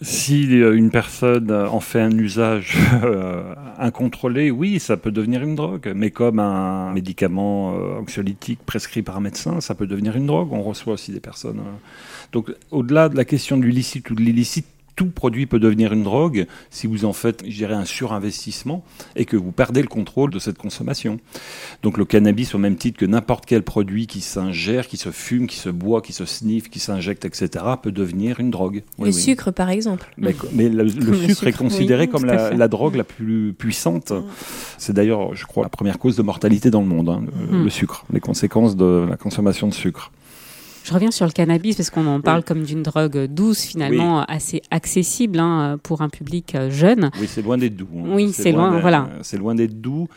Si 0.01 0.45
une 0.45 0.91
personne 0.91 1.51
en 1.51 1.81
fait 1.81 2.01
un 2.01 2.17
usage 2.17 2.77
euh, 3.03 3.55
incontrôlé, 3.79 4.51
oui, 4.53 4.79
ça 4.79 4.97
peut 4.97 5.11
devenir 5.11 5.43
une 5.43 5.57
drogue. 5.57 5.93
Mais 5.95 6.11
comme 6.11 6.39
un 6.39 6.93
médicament 6.93 7.75
euh, 7.75 8.01
anxiolytique 8.01 8.61
prescrit 8.65 9.03
par 9.03 9.17
un 9.17 9.21
médecin, 9.21 9.61
ça 9.61 9.75
peut 9.75 9.89
devenir 9.89 10.17
une 10.17 10.27
drogue. 10.27 10.53
On 10.53 10.63
reçoit 10.63 10.93
aussi 10.95 11.11
des 11.11 11.21
personnes. 11.21 11.59
Euh. 11.59 11.77
Donc, 12.33 12.55
au-delà 12.71 13.09
de 13.09 13.17
la 13.17 13.25
question 13.25 13.57
du 13.57 13.71
licite 13.71 14.09
ou 14.11 14.15
de 14.15 14.21
l'illicite, 14.21 14.67
tout 14.99 15.07
produit 15.07 15.47
peut 15.47 15.61
devenir 15.61 15.93
une 15.93 16.03
drogue 16.03 16.49
si 16.71 16.89
vous 16.89 17.05
en 17.05 17.13
faites, 17.13 17.45
je 17.47 17.55
dirais, 17.55 17.75
un 17.75 17.85
surinvestissement 17.85 18.83
et 19.15 19.27
que 19.27 19.37
vous 19.37 19.53
perdez 19.53 19.81
le 19.81 19.87
contrôle 19.87 20.31
de 20.31 20.41
cette 20.41 20.59
consommation. 20.59 21.21
Donc 21.85 21.99
le 21.99 22.05
cannabis, 22.05 22.53
au 22.57 22.59
même 22.59 22.75
titre 22.75 22.99
que 22.99 23.07
n'importe 23.07 23.47
quel 23.47 23.63
produit 23.63 24.09
qui 24.09 24.21
s'ingère, 24.21 24.89
qui 24.89 24.97
se 24.97 25.13
fume, 25.13 25.47
qui 25.47 25.55
se 25.55 25.69
boit, 25.69 26.03
qui 26.03 26.13
se 26.13 26.25
sniffe, 26.25 26.69
qui 26.69 26.81
s'injecte, 26.81 27.25
etc., 27.25 27.65
peut 27.81 27.93
devenir 27.93 28.41
une 28.41 28.51
drogue. 28.51 28.83
Le 28.99 29.05
oui, 29.05 29.13
sucre, 29.13 29.53
par 29.53 29.71
exemple. 29.71 30.11
Mais, 30.17 30.35
mais 30.53 30.69
le, 30.69 30.83
le, 30.83 30.91
sucre, 30.91 31.07
le, 31.11 31.29
sucre, 31.29 31.47
est 31.47 31.53
considéré 31.53 32.07
oui, 32.07 32.11
comme 32.11 32.25
la, 32.25 32.51
la, 32.51 32.67
drogue 32.67 32.97
la 32.97 33.05
plus 33.05 33.53
puissante. 33.57 34.13
C'est 34.79 34.95
d'ailleurs, 34.95 35.33
je 35.37 35.47
crois, 35.47 35.63
la 35.63 35.69
première 35.69 36.01
cause 36.01 36.17
de 36.17 36.23
mortalité 36.23 36.73
dans 36.73 36.81
le 36.81 36.89
monde, 36.89 37.09
hein, 37.09 37.23
mmh. 37.23 37.63
le 37.63 37.71
sucre, 37.71 38.05
les 38.13 38.21
conséquences 38.21 38.75
de 38.75 39.07
la 39.09 39.17
consommation 39.17 39.69
de 39.69 39.75
sucre. 39.75 40.11
Je 40.89 40.95
reviens 40.95 41.11
sur 41.11 41.27
le 41.27 41.33
cannabis 41.33 41.77
parce 41.77 41.91
qu'on 41.91 42.07
en 42.07 42.23
parle 42.23 42.39
oui. 42.39 42.45
comme 42.45 42.63
d'une 42.63 42.83
drogue 42.83 43.27
douce, 43.27 43.63
finalement 43.63 44.21
oui. 44.21 44.25
assez 44.27 44.63
accessible 44.71 45.39
hein, 45.39 45.79
pour 45.83 46.01
un 46.01 46.09
public 46.09 46.55
euh, 46.55 46.71
jeune. 46.71 47.11
Oui, 47.21 47.27
c'est 47.29 47.43
loin 47.43 47.59
d'être 47.59 47.77
doux. 47.77 47.89
Hein. 47.95 48.09
Oui, 48.15 48.33
c'est 48.33 48.53
loin, 48.53 48.71
loin 48.71 48.81
voilà. 48.81 49.11
C'est 49.21 49.37
loin 49.37 49.55
d'être 49.55 49.83
doux, 49.83 50.09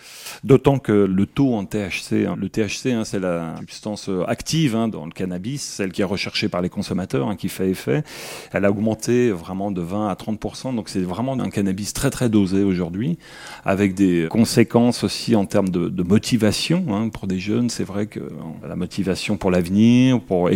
d'autant 0.45 0.79
que 0.79 0.93
le 0.93 1.25
taux 1.25 1.55
en 1.55 1.65
THC, 1.65 2.25
hein, 2.25 2.37
le 2.39 2.47
THC, 2.47 3.03
c'est 3.03 3.19
la 3.19 3.55
substance 3.59 4.07
euh, 4.07 4.23
active 4.29 4.77
dans 4.89 5.05
le 5.05 5.11
cannabis, 5.11 5.61
celle 5.61 5.91
qui 5.91 6.03
est 6.03 6.05
recherchée 6.05 6.47
par 6.47 6.61
les 6.61 6.69
consommateurs, 6.69 7.35
qui 7.35 7.49
fait 7.49 7.69
effet. 7.69 8.05
Elle 8.53 8.63
a 8.63 8.71
augmenté 8.71 9.31
vraiment 9.31 9.71
de 9.71 9.81
20 9.81 10.07
à 10.07 10.13
30% 10.13 10.73
donc 10.73 10.87
c'est 10.87 11.01
vraiment 11.01 11.33
un 11.33 11.49
cannabis 11.49 11.91
très 11.91 12.11
très 12.11 12.29
dosé 12.29 12.63
aujourd'hui, 12.63 13.17
avec 13.65 13.93
des 13.93 14.27
conséquences 14.29 15.03
aussi 15.03 15.35
en 15.35 15.45
termes 15.45 15.69
de, 15.69 15.89
de 15.89 16.03
motivation 16.03 17.09
pour 17.09 17.27
des 17.27 17.39
jeunes. 17.39 17.69
C'est 17.69 17.83
vrai 17.83 18.05
que 18.05 18.21
la 18.65 18.77
motivation 18.77 19.35
pour 19.35 19.51
l'avenir, 19.51 20.21
pour 20.21 20.49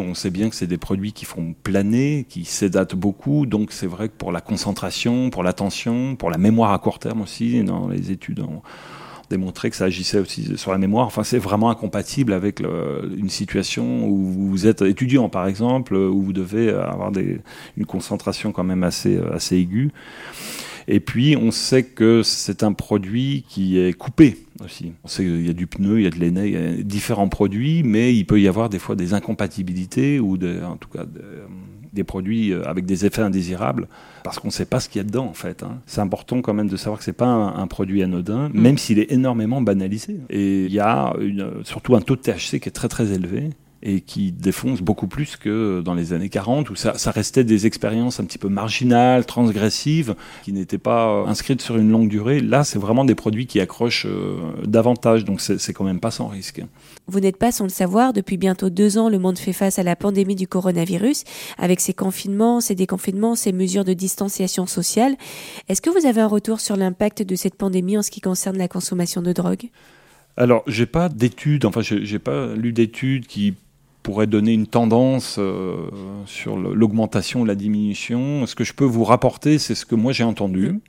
on 0.00 0.14
sait 0.14 0.30
bien 0.30 0.48
que 0.48 0.56
c'est 0.56 0.66
des 0.66 0.78
produits 0.78 1.12
qui 1.12 1.24
font 1.24 1.54
planer, 1.62 2.26
qui 2.28 2.44
sédatent 2.44 2.94
beaucoup, 2.94 3.46
donc 3.46 3.72
c'est 3.72 3.86
vrai 3.86 4.08
que 4.08 4.14
pour 4.14 4.32
la 4.32 4.40
concentration, 4.40 5.30
pour 5.30 5.42
l'attention, 5.42 6.16
pour 6.16 6.30
la 6.30 6.38
mémoire 6.38 6.72
à 6.72 6.78
court 6.78 6.98
terme 6.98 7.20
aussi, 7.20 7.62
dans 7.62 7.88
les 7.88 8.10
études 8.10 8.40
on 8.40 8.62
démontré 9.30 9.70
que 9.70 9.76
ça 9.76 9.84
agissait 9.84 10.18
aussi 10.18 10.56
sur 10.56 10.72
la 10.72 10.78
mémoire. 10.78 11.06
Enfin, 11.06 11.22
c'est 11.22 11.38
vraiment 11.38 11.70
incompatible 11.70 12.32
avec 12.32 12.60
une 12.60 13.28
situation 13.28 14.08
où 14.08 14.16
vous 14.16 14.66
êtes 14.66 14.82
étudiant, 14.82 15.28
par 15.28 15.46
exemple, 15.46 15.94
où 15.94 16.22
vous 16.22 16.32
devez 16.32 16.70
avoir 16.70 17.12
une 17.76 17.86
concentration 17.86 18.52
quand 18.52 18.64
même 18.64 18.82
assez, 18.82 19.18
assez 19.32 19.56
aiguë. 19.56 19.90
Et 20.90 21.00
puis, 21.00 21.36
on 21.36 21.50
sait 21.50 21.82
que 21.82 22.22
c'est 22.24 22.62
un 22.62 22.72
produit 22.72 23.44
qui 23.46 23.78
est 23.78 23.92
coupé 23.92 24.38
aussi. 24.64 24.92
On 25.04 25.08
sait 25.08 25.22
qu'il 25.22 25.46
y 25.46 25.50
a 25.50 25.52
du 25.52 25.66
pneu, 25.66 26.00
il 26.00 26.04
y 26.04 26.06
a 26.06 26.10
de 26.10 26.18
l'aîné, 26.18 26.46
il 26.46 26.52
y 26.52 26.56
a 26.56 26.82
différents 26.82 27.28
produits, 27.28 27.82
mais 27.82 28.14
il 28.14 28.24
peut 28.24 28.40
y 28.40 28.48
avoir 28.48 28.70
des 28.70 28.78
fois 28.78 28.96
des 28.96 29.12
incompatibilités 29.12 30.18
ou 30.18 30.38
en 30.64 30.76
tout 30.76 30.88
cas 30.88 31.04
des 31.92 32.04
produits 32.04 32.54
avec 32.54 32.86
des 32.86 33.06
effets 33.06 33.22
indésirables 33.22 33.88
parce 34.24 34.38
qu'on 34.38 34.48
ne 34.48 34.52
sait 34.52 34.66
pas 34.66 34.80
ce 34.80 34.88
qu'il 34.88 34.98
y 34.98 35.04
a 35.04 35.04
dedans 35.04 35.26
en 35.26 35.34
fait. 35.34 35.62
Hein. 35.62 35.80
C'est 35.86 36.00
important 36.00 36.42
quand 36.42 36.54
même 36.54 36.68
de 36.68 36.76
savoir 36.76 36.98
que 36.98 37.04
c'est 37.04 37.12
pas 37.12 37.26
un, 37.26 37.66
produit 37.66 38.02
anodin, 38.02 38.48
mm. 38.48 38.60
même 38.60 38.78
s'il 38.78 38.98
est 38.98 39.12
énormément 39.12 39.60
banalisé. 39.60 40.16
Et 40.30 40.64
il 40.64 40.72
y 40.72 40.80
a 40.80 41.14
surtout 41.64 41.96
un 41.96 42.00
taux 42.00 42.16
de 42.16 42.20
THC 42.20 42.60
qui 42.60 42.68
est 42.68 42.74
très 42.74 42.88
très 42.88 43.12
élevé 43.12 43.50
et 43.82 44.00
qui 44.00 44.32
défonce 44.32 44.80
beaucoup 44.80 45.06
plus 45.06 45.36
que 45.36 45.80
dans 45.84 45.94
les 45.94 46.12
années 46.12 46.28
40 46.28 46.70
où 46.70 46.76
ça, 46.76 46.94
restait 47.10 47.44
des 47.44 47.66
expériences 47.66 48.20
un 48.20 48.24
petit 48.24 48.38
peu 48.38 48.48
marginales, 48.48 49.24
transgressives, 49.24 50.14
qui 50.42 50.52
n'étaient 50.52 50.78
pas 50.78 51.24
inscrites 51.26 51.62
sur 51.62 51.76
une 51.76 51.90
longue 51.90 52.08
durée. 52.08 52.40
Là, 52.40 52.64
c'est 52.64 52.78
vraiment 52.78 53.04
des 53.04 53.14
produits 53.14 53.46
qui 53.46 53.60
accrochent 53.60 54.06
euh, 54.06 54.36
davantage, 54.66 55.24
donc 55.24 55.40
c'est 55.40 55.72
quand 55.72 55.84
même 55.84 56.00
pas 56.00 56.10
sans 56.10 56.26
risque. 56.26 56.62
Vous 57.06 57.20
n'êtes 57.20 57.36
pas 57.36 57.52
sans 57.52 57.64
le 57.64 57.70
savoir, 57.70 58.12
depuis 58.12 58.36
bientôt 58.36 58.68
deux 58.68 58.98
ans, 58.98 59.08
le 59.08 59.18
monde 59.18 59.38
fait 59.38 59.52
face 59.52 59.78
à 59.78 59.82
la 59.82 59.96
pandémie 59.96 60.34
du 60.34 60.48
coronavirus, 60.48 61.24
avec 61.56 61.80
ses 61.80 61.94
confinements, 61.94 62.60
ses 62.60 62.74
déconfinements, 62.74 63.34
ses 63.34 63.52
mesures 63.52 63.84
de 63.84 63.92
distanciation 63.94 64.66
sociale. 64.66 65.16
Est-ce 65.68 65.80
que 65.80 65.90
vous 65.90 66.06
avez 66.06 66.20
un 66.20 66.26
retour 66.26 66.60
sur 66.60 66.76
l'impact 66.76 67.22
de 67.22 67.36
cette 67.36 67.54
pandémie 67.54 67.96
en 67.96 68.02
ce 68.02 68.10
qui 68.10 68.20
concerne 68.20 68.58
la 68.58 68.68
consommation 68.68 69.22
de 69.22 69.32
drogue? 69.32 69.70
Alors, 70.36 70.62
j'ai 70.66 70.86
pas 70.86 71.08
d'études, 71.08 71.64
enfin, 71.64 71.80
j'ai 71.82 72.18
pas 72.18 72.54
lu 72.54 72.72
d'études 72.72 73.26
qui 73.26 73.54
pourrait 74.08 74.26
donner 74.26 74.54
une 74.54 74.66
tendance 74.66 75.36
euh, 75.38 75.76
sur 76.24 76.56
l'augmentation 76.56 77.42
ou 77.42 77.44
la 77.44 77.54
diminution. 77.54 78.46
Ce 78.46 78.54
que 78.54 78.64
je 78.64 78.72
peux 78.72 78.86
vous 78.86 79.04
rapporter, 79.04 79.58
c'est 79.58 79.74
ce 79.74 79.84
que 79.84 79.94
moi 79.94 80.12
j'ai 80.14 80.24
entendu. 80.24 80.80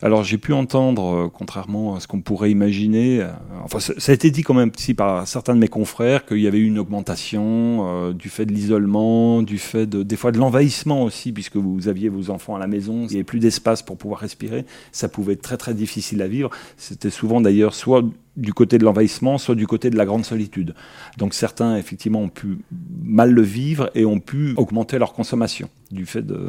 Alors 0.00 0.24
j'ai 0.24 0.38
pu 0.38 0.54
entendre, 0.54 1.14
euh, 1.14 1.28
contrairement 1.30 1.94
à 1.94 2.00
ce 2.00 2.08
qu'on 2.08 2.22
pourrait 2.22 2.50
imaginer, 2.50 3.20
euh, 3.20 3.28
enfin 3.64 3.80
ça, 3.80 3.92
a 4.10 4.14
été 4.14 4.30
dit 4.30 4.42
quand 4.42 4.54
même 4.54 4.70
si 4.78 4.94
par 4.94 5.28
certains 5.28 5.54
de 5.54 5.60
mes 5.60 5.68
confrères 5.68 6.24
qu'il 6.24 6.38
y 6.38 6.46
avait 6.46 6.56
eu 6.56 6.66
une 6.66 6.78
augmentation 6.78 8.12
du 8.12 8.30
fait 8.30 8.46
de 8.46 8.52
l'isolement, 8.54 9.42
du 9.42 9.58
fait 9.58 9.84
de, 9.84 10.02
des 10.02 10.16
fois 10.16 10.32
de 10.32 10.38
l'envahissement 10.38 11.02
aussi, 11.02 11.32
puisque 11.32 11.56
vous 11.56 11.88
aviez 11.88 12.08
vos 12.08 12.30
enfants 12.30 12.56
à 12.56 12.58
la 12.58 12.66
maison, 12.66 13.02
il 13.02 13.08
n'y 13.08 13.16
avait 13.16 13.24
plus 13.24 13.40
d'espace 13.40 13.82
pour 13.82 13.98
pouvoir 13.98 14.20
respirer, 14.20 14.64
ça 14.90 15.10
pouvait 15.10 15.34
être 15.34 15.42
très 15.42 15.58
très 15.58 15.74
difficile 15.74 16.22
à 16.22 16.28
vivre. 16.28 16.48
C'était 16.78 17.10
souvent 17.10 17.42
d'ailleurs 17.42 17.74
soit 17.74 18.02
du 18.36 18.52
côté 18.52 18.78
de 18.78 18.84
l'envahissement, 18.84 19.38
soit 19.38 19.54
du 19.54 19.66
côté 19.66 19.90
de 19.90 19.96
la 19.96 20.04
grande 20.04 20.24
solitude. 20.24 20.74
Donc 21.18 21.34
certains, 21.34 21.76
effectivement, 21.76 22.20
ont 22.20 22.28
pu 22.28 22.58
mal 23.02 23.30
le 23.30 23.42
vivre 23.42 23.90
et 23.94 24.04
ont 24.04 24.20
pu 24.20 24.54
augmenter 24.56 24.98
leur 24.98 25.12
consommation 25.12 25.68
du 25.90 26.04
fait 26.06 26.22
de 26.22 26.48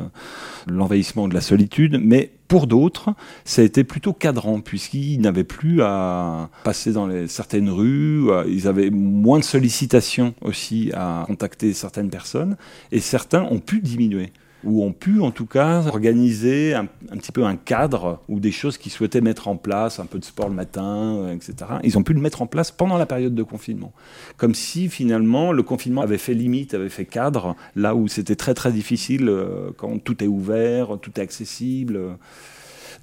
l'envahissement 0.68 1.28
de 1.28 1.34
la 1.34 1.42
solitude. 1.42 2.00
Mais 2.02 2.32
pour 2.48 2.66
d'autres, 2.68 3.12
ça 3.44 3.62
a 3.62 3.66
été 3.66 3.84
plutôt 3.84 4.14
cadrant, 4.14 4.62
puisqu'ils 4.62 5.20
n'avaient 5.20 5.44
plus 5.44 5.82
à 5.82 6.50
passer 6.64 6.94
dans 6.94 7.10
certaines 7.28 7.70
rues, 7.70 8.30
ils 8.48 8.68
avaient 8.68 8.90
moins 8.90 9.40
de 9.40 9.44
sollicitations 9.44 10.34
aussi 10.42 10.92
à 10.94 11.24
contacter 11.28 11.74
certaines 11.74 12.10
personnes, 12.10 12.58
et 12.92 13.00
certains 13.00 13.44
ont 13.44 13.60
pu 13.60 13.80
diminuer 13.80 14.32
ou 14.66 14.84
ont 14.84 14.92
pu 14.92 15.22
en 15.22 15.32
tout 15.32 15.46
cas 15.46 15.84
organiser 15.88 16.74
un, 16.74 16.86
petit 16.86 17.32
peu 17.32 17.46
un 17.46 17.56
cadre 17.56 18.20
ou 18.28 18.40
des 18.40 18.52
choses 18.52 18.78
qu'ils 18.78 18.92
souhaitaient 18.92 19.22
mettre 19.22 19.48
en 19.48 19.56
place, 19.56 20.00
un 20.00 20.06
peu 20.06 20.20
de 20.20 20.26
sport 20.26 20.50
le 20.50 20.56
matin, 20.56 21.16
euh, 21.18 21.34
etc. 21.34 21.56
Ils 21.84 21.98
ont 21.98 22.04
pu 22.04 22.14
le 22.14 22.22
mettre 22.22 22.42
en 22.42 22.48
place 22.48 22.72
pendant 22.72 22.98
la 22.98 23.06
période 23.06 23.36
de 23.36 23.44
confinement. 23.44 23.94
Comme 24.38 24.56
si 24.56 24.90
finalement 24.90 25.52
le 25.52 25.64
confinement 25.64 26.02
avait 26.02 26.18
fait 26.18 26.34
limite, 26.34 26.74
avait 26.74 26.90
fait 26.90 27.06
cadre, 27.06 27.56
là 27.76 27.96
où 27.96 28.08
c'était 28.08 28.36
très 28.36 28.54
très 28.54 28.72
difficile 28.72 29.30
euh, 29.30 29.72
quand 29.78 30.04
tout 30.04 30.24
est 30.24 30.28
ouvert, 30.28 30.98
tout 31.02 31.12
est 31.16 31.24
accessible. 31.24 32.00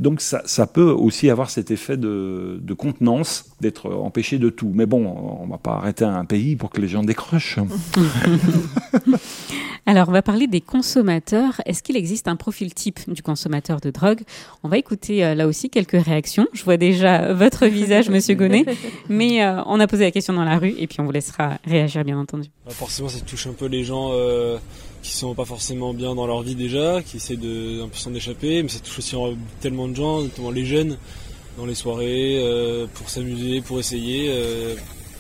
Donc 0.00 0.20
ça, 0.20 0.66
peut 0.66 0.90
aussi 0.90 1.30
avoir 1.30 1.50
cet 1.50 1.70
effet 1.70 1.96
de, 1.96 2.74
contenance, 2.76 3.44
d'être 3.60 3.90
empêché 3.90 4.38
de 4.38 4.50
tout. 4.50 4.70
Mais 4.74 4.86
bon, 4.86 5.06
on 5.06 5.46
ne 5.46 5.50
va 5.50 5.58
pas 5.58 5.72
arrêter 5.72 6.04
un 6.04 6.24
pays 6.24 6.56
pour 6.56 6.70
que 6.70 6.80
les 6.80 6.88
gens 6.88 7.02
décrochent. 7.02 7.58
Alors, 9.84 10.08
on 10.08 10.12
va 10.12 10.22
parler 10.22 10.46
des 10.46 10.60
consommateurs. 10.60 11.60
Est-ce 11.66 11.82
qu'il 11.82 11.96
existe 11.96 12.28
un 12.28 12.36
profil 12.36 12.72
type 12.72 13.00
du 13.12 13.20
consommateur 13.20 13.80
de 13.80 13.90
drogue? 13.90 14.20
On 14.62 14.68
va 14.68 14.78
écouter 14.78 15.24
euh, 15.24 15.34
là 15.34 15.48
aussi 15.48 15.70
quelques 15.70 16.00
réactions. 16.00 16.46
Je 16.52 16.62
vois 16.62 16.76
déjà 16.76 17.32
votre 17.32 17.66
visage, 17.66 18.08
Monsieur 18.08 18.36
Gonnet, 18.36 18.64
mais 19.08 19.42
euh, 19.42 19.60
on 19.66 19.80
a 19.80 19.88
posé 19.88 20.04
la 20.04 20.12
question 20.12 20.34
dans 20.34 20.44
la 20.44 20.58
rue 20.58 20.74
et 20.78 20.86
puis 20.86 21.00
on 21.00 21.04
vous 21.04 21.10
laissera 21.10 21.58
réagir, 21.64 22.04
bien 22.04 22.16
entendu. 22.16 22.48
Bah, 22.64 22.70
forcément, 22.72 23.08
ça 23.08 23.18
touche 23.20 23.48
un 23.48 23.54
peu 23.54 23.66
les 23.66 23.82
gens. 23.82 24.10
Euh, 24.12 24.58
qui 25.02 25.12
sont 25.12 25.34
pas 25.34 25.44
forcément 25.44 25.92
bien 25.92 26.14
dans 26.14 26.26
leur 26.26 26.42
vie 26.42 26.54
déjà, 26.54 27.02
qui 27.02 27.16
essaient 27.16 27.36
de 27.36 27.84
peu 27.84 27.96
s'en 27.96 28.14
échapper, 28.14 28.62
mais 28.62 28.68
ça 28.68 28.78
touche 28.78 28.98
aussi 28.98 29.16
tellement 29.60 29.88
de 29.88 29.96
gens, 29.96 30.22
notamment 30.22 30.50
les 30.50 30.64
jeunes, 30.64 30.96
dans 31.58 31.66
les 31.66 31.74
soirées, 31.74 32.38
euh, 32.38 32.86
pour 32.94 33.10
s'amuser, 33.10 33.60
pour 33.60 33.80
essayer. 33.80 34.28
Euh, 34.30 34.76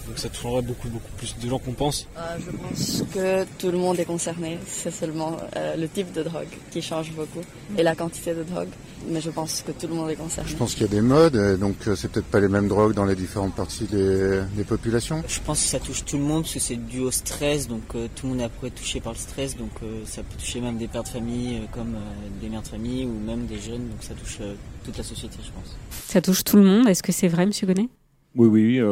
donc 0.06 0.18
ça 0.18 0.28
toucherait 0.28 0.62
beaucoup, 0.62 0.88
beaucoup 0.88 1.10
plus 1.16 1.36
de 1.38 1.48
gens 1.48 1.58
qu'on 1.58 1.72
pense. 1.72 2.08
Euh, 2.16 2.38
je 2.38 2.50
pense 2.56 3.02
que 3.12 3.44
tout 3.58 3.70
le 3.70 3.78
monde 3.78 3.98
est 3.98 4.04
concerné. 4.04 4.58
C'est 4.66 4.90
seulement 4.90 5.36
le 5.76 5.86
type 5.88 6.12
de 6.12 6.22
drogue 6.22 6.48
qui 6.70 6.82
change 6.82 7.12
beaucoup 7.12 7.42
et 7.76 7.82
la 7.82 7.94
quantité 7.94 8.34
de 8.34 8.42
drogue 8.42 8.68
mais 9.08 9.20
je 9.20 9.30
pense 9.30 9.62
que 9.66 9.72
tout 9.72 9.86
le 9.88 9.94
monde 9.94 10.10
est 10.10 10.16
concerné. 10.16 10.50
Je 10.50 10.56
pense 10.56 10.74
qu'il 10.74 10.82
y 10.82 10.84
a 10.84 10.88
des 10.88 11.00
modes, 11.00 11.58
donc 11.58 11.76
euh, 11.86 11.96
c'est 11.96 12.10
peut-être 12.10 12.26
pas 12.26 12.40
les 12.40 12.48
mêmes 12.48 12.68
drogues 12.68 12.94
dans 12.94 13.04
les 13.04 13.14
différentes 13.14 13.54
parties 13.54 13.86
des, 13.86 14.64
populations. 14.66 15.22
Je 15.26 15.40
pense 15.40 15.60
que 15.60 15.68
ça 15.68 15.80
touche 15.80 16.04
tout 16.04 16.16
le 16.16 16.22
monde 16.22 16.42
parce 16.42 16.54
que 16.54 16.60
c'est 16.60 16.76
dû 16.76 17.00
au 17.00 17.10
stress, 17.10 17.68
donc 17.68 17.82
euh, 17.94 18.06
tout 18.14 18.26
le 18.26 18.32
monde 18.32 18.40
est 18.40 18.44
après 18.44 18.70
touché 18.70 19.00
par 19.00 19.12
le 19.12 19.18
stress, 19.18 19.56
donc 19.56 19.70
euh, 19.82 20.02
ça 20.06 20.22
peut 20.22 20.36
toucher 20.38 20.60
même 20.60 20.78
des 20.78 20.88
pères 20.88 21.02
de 21.02 21.08
famille 21.08 21.60
comme 21.72 21.96
des 22.40 22.48
mères 22.48 22.62
de 22.62 22.68
famille 22.68 23.04
ou 23.04 23.18
même 23.26 23.46
des 23.46 23.58
jeunes, 23.58 23.88
donc 23.88 24.02
ça 24.02 24.14
touche 24.14 24.38
toute 24.84 24.96
la 24.96 25.04
société, 25.04 25.36
je 25.42 25.50
pense. 25.50 25.76
Ça 26.08 26.20
touche 26.20 26.44
tout 26.44 26.56
le 26.56 26.64
monde, 26.64 26.88
est-ce 26.88 27.02
que 27.02 27.12
c'est 27.12 27.28
vrai, 27.28 27.46
Monsieur 27.46 27.66
Gonnet? 27.66 27.88
Oui, 28.34 28.48
oui. 28.48 28.82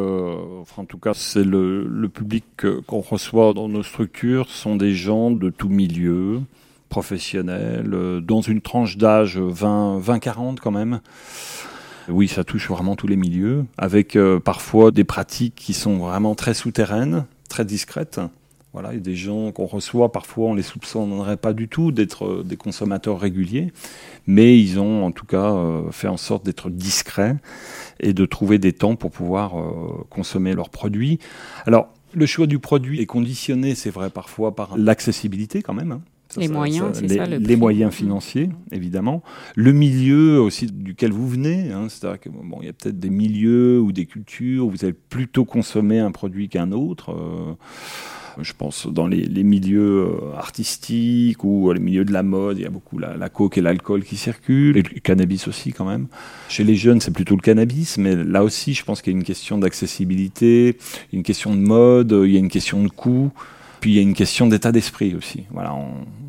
enfin, 0.60 0.82
en 0.82 0.84
tout 0.84 0.98
cas, 0.98 1.14
c'est 1.14 1.44
le, 1.44 1.84
le 1.86 2.08
public 2.08 2.44
qu'on 2.86 3.00
reçoit 3.00 3.52
dans 3.54 3.68
nos 3.68 3.82
structures, 3.82 4.48
sont 4.48 4.76
des 4.76 4.94
gens 4.94 5.30
de 5.30 5.50
tout 5.50 5.68
milieu, 5.68 6.40
professionnels, 6.90 7.94
euh, 7.94 8.20
dans 8.20 8.42
une 8.42 8.60
tranche 8.60 8.98
d'âge 8.98 9.38
20-40 9.38 10.58
quand 10.60 10.72
même. 10.72 11.00
Oui, 12.08 12.28
ça 12.28 12.44
touche 12.44 12.68
vraiment 12.68 12.96
tous 12.96 13.06
les 13.06 13.16
milieux, 13.16 13.64
avec 13.78 14.16
euh, 14.16 14.38
parfois 14.38 14.90
des 14.90 15.04
pratiques 15.04 15.54
qui 15.54 15.72
sont 15.72 15.96
vraiment 15.96 16.34
très 16.34 16.52
souterraines, 16.52 17.24
très 17.48 17.64
discrètes. 17.64 18.20
Voilà, 18.72 18.92
il 18.92 18.96
y 18.96 18.98
a 18.98 19.02
des 19.02 19.16
gens 19.16 19.50
qu'on 19.50 19.66
reçoit, 19.66 20.12
parfois 20.12 20.50
on 20.50 20.54
les 20.54 20.62
soupçonnerait 20.62 21.36
pas 21.36 21.52
du 21.52 21.68
tout 21.68 21.90
d'être 21.90 22.24
euh, 22.24 22.42
des 22.44 22.56
consommateurs 22.56 23.18
réguliers, 23.18 23.72
mais 24.26 24.58
ils 24.58 24.78
ont 24.78 25.04
en 25.04 25.10
tout 25.10 25.26
cas 25.26 25.56
fait 25.90 26.08
en 26.08 26.16
sorte 26.16 26.44
d'être 26.44 26.70
discrets 26.70 27.36
et 27.98 28.12
de 28.12 28.24
trouver 28.26 28.58
des 28.58 28.72
temps 28.72 28.96
pour 28.96 29.10
pouvoir 29.10 29.54
consommer 30.08 30.54
leurs 30.54 30.70
produits. 30.70 31.18
Alors, 31.66 31.88
le 32.14 32.26
choix 32.26 32.46
du 32.46 32.58
produit 32.58 33.00
est 33.00 33.06
conditionné, 33.06 33.74
c'est 33.74 33.90
vrai 33.90 34.10
parfois, 34.10 34.54
par 34.54 34.76
l'accessibilité 34.76 35.62
quand 35.62 35.74
même. 35.74 35.92
Hein 35.92 36.02
les 36.36 36.48
moyens, 36.48 36.90
c'est 36.94 37.08
ça. 37.08 37.26
Le 37.26 37.38
les 37.38 37.56
moyens 37.56 37.92
financiers, 37.92 38.50
évidemment. 38.70 39.22
Le 39.56 39.72
milieu 39.72 40.40
aussi 40.40 40.66
duquel 40.66 41.12
vous 41.12 41.28
venez. 41.28 41.72
Hein, 41.72 41.88
C'est-à-dire 41.88 42.20
qu'il 42.20 42.32
bon, 42.32 42.62
y 42.62 42.68
a 42.68 42.72
peut-être 42.72 42.98
des 42.98 43.10
milieux 43.10 43.80
ou 43.80 43.92
des 43.92 44.06
cultures 44.06 44.66
où 44.66 44.70
vous 44.70 44.84
allez 44.84 44.92
plutôt 44.92 45.44
consommer 45.44 45.98
un 45.98 46.12
produit 46.12 46.48
qu'un 46.48 46.72
autre. 46.72 47.12
Euh, 47.12 47.54
je 48.42 48.52
pense 48.56 48.86
dans 48.86 49.06
les, 49.06 49.44
milieux 49.44 50.06
euh, 50.08 50.36
artistiques 50.36 51.44
ou 51.44 51.72
les 51.72 51.80
milieux 51.80 52.04
de 52.04 52.12
la 52.12 52.22
mode, 52.22 52.58
il 52.58 52.62
y 52.62 52.66
a 52.66 52.70
beaucoup 52.70 52.98
la, 52.98 53.28
coke 53.28 53.58
et 53.58 53.60
l'alcool 53.60 54.04
qui 54.04 54.16
circulent, 54.16 54.76
et 54.76 54.82
le 54.82 55.00
cannabis 55.00 55.48
aussi 55.48 55.72
quand 55.72 55.84
même. 55.84 56.06
Chez 56.48 56.64
les 56.64 56.76
jeunes, 56.76 57.00
c'est 57.00 57.12
plutôt 57.12 57.36
le 57.36 57.42
cannabis, 57.42 57.98
mais 57.98 58.14
là 58.16 58.44
aussi, 58.44 58.74
je 58.74 58.84
pense 58.84 59.02
qu'il 59.02 59.12
y 59.12 59.16
a 59.16 59.18
une 59.18 59.24
question 59.24 59.58
d'accessibilité, 59.58 60.76
une 61.12 61.22
question 61.22 61.54
de 61.54 61.60
mode, 61.60 62.18
il 62.24 62.32
y 62.32 62.36
a 62.36 62.40
une 62.40 62.48
question 62.48 62.82
de 62.82 62.88
coût. 62.88 63.30
Puis 63.80 63.92
il 63.92 63.96
y 63.96 63.98
a 63.98 64.02
une 64.02 64.14
question 64.14 64.46
d'état 64.46 64.72
d'esprit 64.72 65.14
aussi. 65.14 65.44
Voilà, 65.50 65.74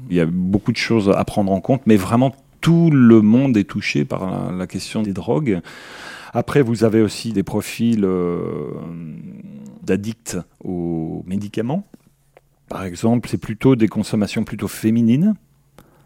il 0.10 0.15
y 0.15 0.22
a 0.22 0.25
beaucoup 0.25 0.72
de 0.72 0.77
choses 0.77 1.10
à 1.10 1.24
prendre 1.25 1.51
en 1.51 1.60
compte, 1.60 1.82
mais 1.86 1.98
vraiment 1.98 2.34
tout 2.62 2.91
le 2.91 3.22
monde 3.22 3.58
est 3.58 3.65
touché 3.65 4.06
par 4.06 4.51
la, 4.53 4.68
question 4.68 5.01
des 5.01 5.13
drogues. 5.13 5.60
Après, 6.34 6.62
vous 6.62 6.84
avez 6.84 7.01
aussi 7.01 7.34
des 7.34 7.44
profils 7.44 8.06
euh, 8.06 8.72
d'addicts 9.84 10.38
aux 10.63 11.24
médicaments. 11.25 11.86
Par 12.72 12.86
exemple, 12.86 13.28
c'est 13.28 13.38
plutôt 13.38 13.75
des 13.75 13.90
consommations 13.90 14.46
plutôt 14.46 14.70
féminines. 14.70 15.36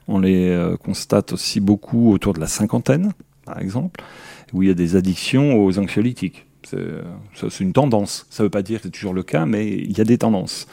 On 0.08 0.18
les 0.18 0.50
euh, 0.50 0.78
constate 0.78 1.32
aussi 1.32 1.60
beaucoup 1.60 2.12
autour 2.12 2.34
de 2.34 2.40
la 2.40 2.48
cinquantaine, 2.48 3.12
par 3.46 3.62
exemple, 3.62 4.04
où 4.52 4.64
il 4.64 4.70
y 4.70 4.72
a 4.72 4.74
des 4.74 4.96
addictions 4.96 5.64
aux 5.64 5.78
anxiolytiques. 5.78 6.48
C'est 6.64 7.60
une 7.60 7.72
tendance. 7.72 8.26
Ça 8.32 8.42
ne 8.42 8.48
veut 8.48 8.50
pas 8.52 8.64
dire 8.64 8.80
que 8.80 8.86
c'est 8.86 8.92
toujours 8.92 9.14
le 9.14 9.22
cas, 9.22 9.46
mais 9.46 9.68
il 9.68 9.96
y 9.96 10.02
a 10.02 10.06
des 10.06 10.18
tendances 10.18 10.66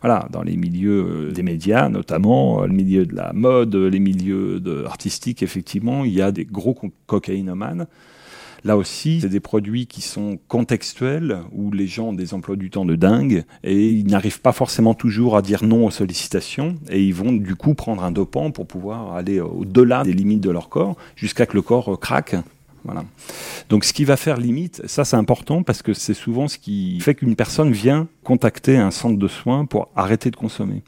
voilà, 0.00 0.28
dans 0.30 0.42
les 0.42 0.56
milieux 0.56 1.28
euh, 1.28 1.32
des 1.32 1.42
médias, 1.42 1.90
notamment 1.90 2.62
euh, 2.62 2.66
le 2.66 2.72
milieu 2.72 3.04
de 3.04 3.14
la 3.14 3.34
mode, 3.34 3.74
les 3.74 4.00
milieux 4.00 4.62
artistiques, 4.86 5.42
effectivement, 5.42 6.06
il 6.06 6.12
y 6.14 6.22
a 6.22 6.32
des 6.32 6.46
gros 6.46 6.74
cocaïnomanes. 7.06 7.86
Là 8.64 8.78
aussi, 8.78 9.20
c'est 9.20 9.28
des 9.28 9.40
produits 9.40 9.86
qui 9.86 10.00
sont 10.00 10.38
contextuels, 10.48 11.40
où 11.52 11.70
les 11.70 11.86
gens 11.86 12.08
ont 12.08 12.12
des 12.14 12.32
emplois 12.32 12.56
du 12.56 12.70
temps 12.70 12.86
de 12.86 12.96
dingue, 12.96 13.44
et 13.62 13.90
ils 13.90 14.06
n'arrivent 14.06 14.40
pas 14.40 14.52
forcément 14.52 14.94
toujours 14.94 15.36
à 15.36 15.42
dire 15.42 15.62
non 15.64 15.84
aux 15.84 15.90
sollicitations, 15.90 16.76
et 16.88 17.04
ils 17.04 17.14
vont 17.14 17.32
du 17.32 17.56
coup 17.56 17.74
prendre 17.74 18.02
un 18.02 18.10
dopant 18.10 18.50
pour 18.50 18.66
pouvoir 18.66 19.12
aller 19.12 19.38
au-delà 19.38 20.02
des 20.02 20.14
limites 20.14 20.40
de 20.40 20.50
leur 20.50 20.70
corps, 20.70 20.96
jusqu'à 21.14 21.44
que 21.44 21.54
le 21.54 21.62
corps 21.62 22.00
craque. 22.00 22.36
Voilà. 22.84 23.04
Donc 23.70 23.84
ce 23.84 23.92
qui 23.94 24.04
va 24.04 24.16
faire 24.16 24.36
limite, 24.36 24.82
ça 24.86 25.04
c'est 25.04 25.16
important 25.16 25.62
parce 25.62 25.80
que 25.80 25.94
c'est 25.94 26.14
souvent 26.14 26.48
ce 26.48 26.58
qui 26.58 27.00
fait 27.00 27.14
qu'une 27.14 27.34
personne 27.34 27.72
vient 27.72 28.08
contacter 28.22 28.76
un 28.76 28.90
centre 28.90 29.18
de 29.18 29.28
soins 29.28 29.64
pour 29.64 29.88
arrêter 29.96 30.30
de 30.30 30.36
consommer. 30.36 30.82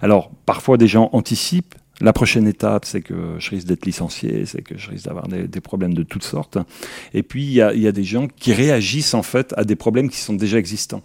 Alors 0.00 0.30
parfois 0.46 0.78
des 0.78 0.86
gens 0.86 1.10
anticipent 1.12 1.74
la 2.02 2.12
prochaine 2.12 2.48
étape, 2.48 2.84
c'est 2.84 3.00
que 3.00 3.36
je 3.38 3.50
risque 3.50 3.66
d'être 3.66 3.86
licencié, 3.86 4.44
c'est 4.44 4.60
que 4.60 4.76
je 4.76 4.90
risque 4.90 5.06
d'avoir 5.06 5.28
des, 5.28 5.60
problèmes 5.60 5.94
de 5.94 6.02
toutes 6.02 6.24
sortes. 6.24 6.58
Et 7.14 7.22
puis, 7.22 7.44
il 7.44 7.52
y 7.52 7.60
a, 7.86 7.92
des 7.92 8.04
gens 8.04 8.26
qui 8.26 8.52
réagissent 8.52 9.14
en 9.14 9.22
fait 9.22 9.54
à 9.56 9.64
des 9.64 9.76
problèmes 9.76 10.10
qui 10.10 10.18
sont 10.18 10.34
déjà 10.34 10.58
existants. 10.58 11.02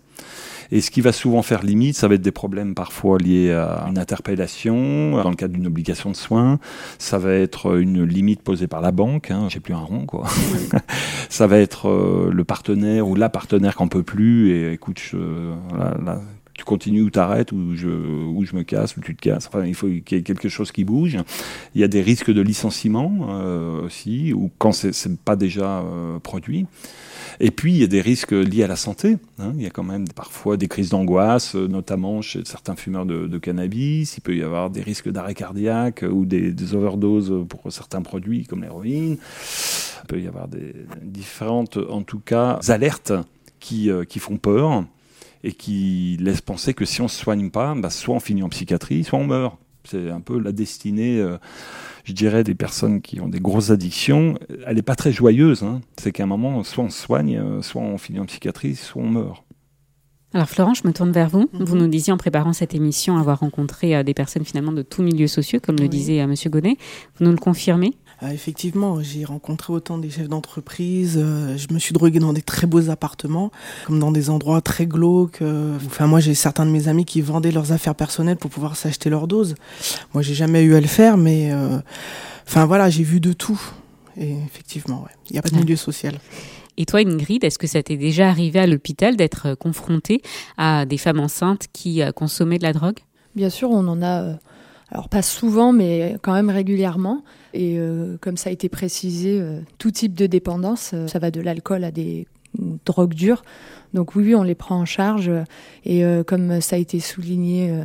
Et 0.71 0.81
ce 0.81 0.91
qui 0.91 0.99
va 0.99 1.13
souvent 1.13 1.43
faire 1.43 1.63
limite, 1.63 1.95
ça 1.95 2.07
va 2.09 2.15
être 2.15 2.21
des 2.21 2.31
problèmes 2.31 2.75
parfois 2.75 3.17
liés 3.19 3.53
à 3.53 3.85
une 3.87 3.97
interpellation 3.97 5.11
dans 5.11 5.29
le 5.29 5.35
cadre 5.35 5.53
d'une 5.53 5.67
obligation 5.67 6.09
de 6.11 6.15
soins. 6.15 6.59
Ça 6.97 7.17
va 7.17 7.31
être 7.33 7.79
une 7.79 8.03
limite 8.03 8.41
posée 8.41 8.67
par 8.67 8.81
la 8.81 8.91
banque. 8.91 9.31
Hein, 9.31 9.47
J'ai 9.49 9.61
plus 9.61 9.73
un 9.73 9.79
rond, 9.79 10.05
quoi. 10.05 10.25
ça 11.29 11.47
va 11.47 11.57
être 11.59 11.87
euh, 11.87 12.31
le 12.33 12.43
partenaire 12.43 13.07
ou 13.07 13.15
la 13.15 13.29
partenaire 13.29 13.75
qu'on 13.75 13.87
peut 13.87 14.03
plus. 14.03 14.51
Et 14.51 14.73
écoute, 14.73 14.99
je, 14.99 15.17
tu 16.57 16.65
continues 16.65 17.03
ou 17.03 17.09
t'arrêtes, 17.11 17.51
ou 17.51 17.75
je, 17.75 17.87
ou 17.87 18.43
je 18.43 18.55
me 18.55 18.63
casse, 18.63 18.97
ou 18.97 19.01
tu 19.01 19.15
te 19.15 19.21
casses. 19.21 19.47
Enfin, 19.47 19.63
il 19.63 19.75
faut 19.75 19.87
qu'il 19.87 20.17
y 20.17 20.21
ait 20.21 20.23
quelque 20.23 20.49
chose 20.49 20.71
qui 20.71 20.83
bouge. 20.83 21.17
Il 21.75 21.81
y 21.81 21.83
a 21.83 21.87
des 21.87 22.01
risques 22.01 22.31
de 22.31 22.41
licenciement 22.41 23.27
euh, 23.29 23.83
aussi, 23.83 24.33
ou 24.33 24.51
quand 24.57 24.71
c'est 24.71 25.19
pas 25.21 25.35
déjà 25.35 25.81
euh, 25.81 26.17
produit. 26.19 26.65
Et 27.39 27.51
puis, 27.51 27.73
il 27.73 27.77
y 27.77 27.83
a 27.83 27.87
des 27.87 28.01
risques 28.01 28.31
liés 28.31 28.63
à 28.63 28.67
la 28.67 28.75
santé. 28.75 29.17
Hein. 29.37 29.53
Il 29.55 29.61
y 29.61 29.67
a 29.67 29.69
quand 29.69 29.83
même 29.83 30.07
parfois 30.07 30.57
des 30.57 30.67
crises 30.67 30.89
d'angoisse, 30.89 31.55
euh, 31.55 31.67
notamment 31.67 32.23
chez 32.23 32.43
certains 32.43 32.75
fumeurs 32.75 33.05
de, 33.05 33.37
cannabis. 33.37 34.17
Il 34.17 34.21
peut 34.21 34.35
y 34.35 34.41
avoir 34.41 34.71
des 34.71 34.81
risques 34.81 35.09
d'arrêt 35.09 35.35
cardiaque 35.35 36.03
ou 36.09 36.25
des, 36.25 36.51
des, 36.51 36.73
overdoses 36.73 37.45
pour 37.47 37.71
certains 37.71 38.01
produits 38.01 38.45
comme 38.47 38.63
l'héroïne. 38.63 39.17
Il 40.03 40.07
peut 40.07 40.19
y 40.19 40.27
avoir 40.27 40.47
des 40.47 40.73
différentes, 41.03 41.77
en 41.77 42.01
tout 42.01 42.19
cas, 42.19 42.59
alertes 42.67 43.13
qui, 43.59 43.91
qui 44.09 44.19
font 44.19 44.37
peur 44.37 44.85
et 45.47 45.53
qui 45.53 46.17
laisse 46.19 46.41
penser 46.41 46.73
que 46.73 46.83
si 46.83 46.99
on 46.99 47.05
ne 47.05 47.09
se 47.09 47.15
soigne 47.15 47.49
pas, 47.49 47.73
bah, 47.73 47.89
soit 47.89 48.13
on 48.13 48.19
finit 48.19 48.43
en 48.43 48.49
psychiatrie, 48.49 49.05
soit 49.05 49.17
on 49.17 49.25
meurt. 49.25 49.57
C'est 49.85 50.11
un 50.11 50.19
peu 50.19 50.37
la 50.37 50.51
destinée, 50.51 51.21
euh, 51.21 51.37
je 52.03 52.11
dirais, 52.11 52.43
des 52.43 52.53
personnes 52.53 53.01
qui 53.01 53.21
ont 53.21 53.29
des 53.29 53.39
grosses 53.39 53.69
addictions. 53.69 54.37
Elle 54.65 54.75
n'est 54.75 54.81
pas 54.81 54.95
très 54.95 55.13
joyeuse. 55.13 55.63
Hein. 55.63 55.79
C'est 55.97 56.11
qu'à 56.11 56.23
un 56.23 56.27
moment, 56.27 56.61
soit 56.65 56.83
on 56.83 56.89
se 56.89 57.01
soigne, 57.01 57.37
euh, 57.37 57.61
soit 57.61 57.81
on 57.81 57.97
finit 57.97 58.19
en 58.19 58.25
psychiatrie, 58.25 58.75
soit 58.75 59.01
on 59.01 59.07
meurt. 59.07 59.45
Alors 60.33 60.49
Florent, 60.49 60.73
je 60.73 60.85
me 60.85 60.91
tourne 60.91 61.13
vers 61.13 61.29
vous. 61.29 61.49
Vous 61.53 61.75
mhm. 61.75 61.81
nous 61.83 61.87
disiez 61.87 62.11
en 62.11 62.17
préparant 62.17 62.51
cette 62.51 62.75
émission 62.75 63.17
avoir 63.17 63.39
rencontré 63.39 63.95
euh, 63.95 64.03
des 64.03 64.13
personnes 64.13 64.43
finalement 64.43 64.73
de 64.73 64.81
tous 64.81 65.01
milieux 65.01 65.27
sociaux, 65.27 65.61
comme 65.65 65.77
le 65.77 65.87
disait 65.87 66.17
M. 66.17 66.33
Gonnet. 66.47 66.75
Vous 67.17 67.23
nous 67.23 67.31
le 67.31 67.37
confirmez? 67.37 67.93
Effectivement, 68.23 69.01
j'ai 69.01 69.25
rencontré 69.25 69.73
autant 69.73 69.97
des 69.97 70.09
chefs 70.09 70.27
d'entreprise. 70.27 71.17
Euh, 71.17 71.55
je 71.57 71.71
me 71.73 71.79
suis 71.79 71.93
droguée 71.93 72.19
dans 72.19 72.33
des 72.33 72.41
très 72.41 72.65
beaux 72.65 72.89
appartements, 72.89 73.51
comme 73.85 73.99
dans 73.99 74.11
des 74.11 74.29
endroits 74.29 74.61
très 74.61 74.87
glauques. 74.87 75.41
Euh. 75.41 75.77
enfin, 75.85 76.07
moi, 76.07 76.19
j'ai 76.19 76.33
certains 76.33 76.65
de 76.65 76.71
mes 76.71 76.87
amis 76.87 77.05
qui 77.05 77.21
vendaient 77.21 77.51
leurs 77.51 77.71
affaires 77.71 77.95
personnelles 77.95 78.37
pour 78.37 78.49
pouvoir 78.49 78.75
s'acheter 78.75 79.09
leur 79.09 79.27
dose. 79.27 79.55
Moi, 80.13 80.23
j'ai 80.23 80.33
jamais 80.33 80.63
eu 80.63 80.75
à 80.75 80.81
le 80.81 80.87
faire, 80.87 81.17
mais 81.17 81.51
euh, 81.51 81.77
enfin 82.47 82.65
voilà, 82.65 82.89
j'ai 82.89 83.03
vu 83.03 83.19
de 83.19 83.33
tout. 83.33 83.61
Et 84.19 84.35
effectivement, 84.47 85.05
il 85.29 85.33
n'y 85.33 85.39
a 85.39 85.43
pas 85.43 85.49
de 85.49 85.55
milieu 85.55 85.75
social. 85.75 86.15
Et 86.77 86.85
toi, 86.85 86.99
Ingrid, 87.01 87.43
est-ce 87.43 87.59
que 87.59 87.67
ça 87.67 87.83
t'est 87.83 87.97
déjà 87.97 88.29
arrivé 88.29 88.59
à 88.59 88.67
l'hôpital 88.67 89.15
d'être 89.15 89.53
confrontée 89.55 90.21
à 90.57 90.85
des 90.85 90.97
femmes 90.97 91.19
enceintes 91.19 91.67
qui 91.71 92.01
consommaient 92.15 92.57
de 92.57 92.63
la 92.63 92.73
drogue? 92.73 92.99
Bien 93.35 93.51
sûr, 93.51 93.69
on 93.69 93.87
en 93.87 94.01
a 94.01 94.37
alors 94.91 95.09
pas 95.09 95.21
souvent, 95.21 95.73
mais 95.73 96.17
quand 96.21 96.33
même 96.33 96.49
régulièrement. 96.49 97.23
Et 97.53 97.77
euh, 97.77 98.17
comme 98.21 98.37
ça 98.37 98.49
a 98.49 98.53
été 98.53 98.69
précisé, 98.69 99.39
euh, 99.39 99.59
tout 99.77 99.91
type 99.91 100.13
de 100.13 100.27
dépendance, 100.27 100.91
euh, 100.93 101.07
ça 101.07 101.19
va 101.19 101.29
de 101.31 101.41
l'alcool 101.41 101.83
à 101.83 101.91
des 101.91 102.27
drogues 102.85 103.13
dures. 103.13 103.43
Donc 103.93 104.15
oui, 104.15 104.33
on 104.33 104.43
les 104.43 104.55
prend 104.55 104.79
en 104.79 104.85
charge. 104.85 105.29
Et 105.85 106.03
comme 106.25 106.59
ça 106.59 106.75
a 106.75 106.79
été 106.79 106.99
souligné 106.99 107.83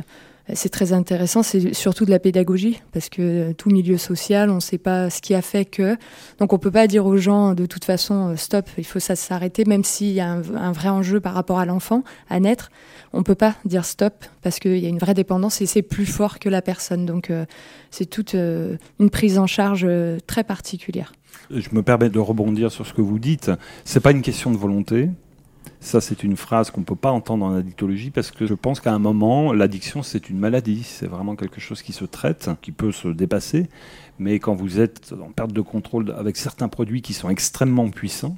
c'est 0.53 0.69
très 0.69 0.91
intéressant, 0.91 1.41
c'est 1.41 1.73
surtout 1.73 2.03
de 2.03 2.11
la 2.11 2.19
pédagogie, 2.19 2.81
parce 2.91 3.07
que 3.07 3.53
tout 3.53 3.69
milieu 3.69 3.97
social, 3.97 4.49
on 4.49 4.55
ne 4.55 4.59
sait 4.59 4.77
pas 4.77 5.09
ce 5.09 5.21
qui 5.21 5.33
a 5.33 5.41
fait 5.41 5.63
que. 5.63 5.95
Donc 6.37 6.51
on 6.51 6.57
ne 6.57 6.61
peut 6.61 6.71
pas 6.71 6.87
dire 6.87 7.05
aux 7.05 7.15
gens 7.15 7.53
de 7.53 7.65
toute 7.65 7.85
façon 7.85 8.31
euh, 8.31 8.35
stop, 8.35 8.69
il 8.77 8.83
faut 8.83 8.99
ça 8.99 9.15
s'arrêter, 9.15 9.63
même 9.65 9.85
s'il 9.85 10.11
y 10.11 10.19
a 10.19 10.29
un, 10.29 10.71
vrai 10.71 10.89
enjeu 10.89 11.21
par 11.21 11.33
rapport 11.33 11.59
à 11.59 11.65
l'enfant 11.65 12.03
à 12.29 12.41
naître. 12.41 12.71
On 13.13 13.19
ne 13.19 13.23
peut 13.23 13.35
pas 13.35 13.55
dire 13.63 13.85
stop 13.85 14.25
parce 14.41 14.59
qu'il 14.59 14.79
y 14.79 14.85
a 14.85 14.89
une 14.89 14.97
vraie 14.97 15.13
dépendance 15.13 15.61
et 15.61 15.65
c'est 15.65 15.81
plus 15.81 16.05
fort 16.05 16.39
que 16.39 16.49
la 16.49 16.61
personne. 16.61 17.05
Donc 17.05 17.29
euh, 17.29 17.45
c'est 17.89 18.05
toute 18.05 18.35
euh, 18.35 18.75
une 18.99 19.09
prise 19.09 19.39
en 19.39 19.47
charge 19.47 19.87
très 20.27 20.43
particulière. 20.43 21.13
Je 21.51 21.69
me 21.71 21.83
permets 21.83 22.09
de 22.09 22.19
rebondir 22.19 22.71
sur 22.71 22.85
ce 22.85 22.93
que 22.93 23.01
vous 23.01 23.19
dites. 23.19 23.49
C'est 23.85 24.01
pas 24.01 24.11
une 24.11 24.21
question 24.21 24.51
de 24.51 24.57
volonté, 24.57 25.09
ça, 25.83 25.99
c'est 25.99 26.23
une 26.23 26.37
phrase 26.37 26.71
qu'on 26.71 26.79
ne 26.79 26.85
peut 26.85 26.95
pas 26.95 27.11
entendre 27.11 27.45
en 27.45 27.55
addictologie 27.55 28.09
parce 28.09 28.31
que 28.31 28.45
je 28.45 28.53
pense 28.53 28.79
qu'à 28.79 28.93
un 28.93 28.99
moment, 28.99 29.51
l'addiction, 29.51 30.01
c'est 30.01 30.29
une 30.29 30.39
maladie. 30.39 30.83
C'est 30.83 31.07
vraiment 31.07 31.35
quelque 31.35 31.59
chose 31.59 31.81
qui 31.81 31.91
se 31.91 32.05
traite, 32.05 32.49
qui 32.61 32.71
peut 32.71 32.93
se 32.93 33.09
dépasser. 33.09 33.67
Mais 34.17 34.39
quand 34.39 34.55
vous 34.55 34.79
êtes 34.79 35.13
en 35.13 35.31
perte 35.31 35.51
de 35.51 35.61
contrôle 35.61 36.15
avec 36.17 36.37
certains 36.37 36.69
produits 36.69 37.01
qui 37.01 37.13
sont 37.13 37.29
extrêmement 37.29 37.89
puissants, 37.89 38.37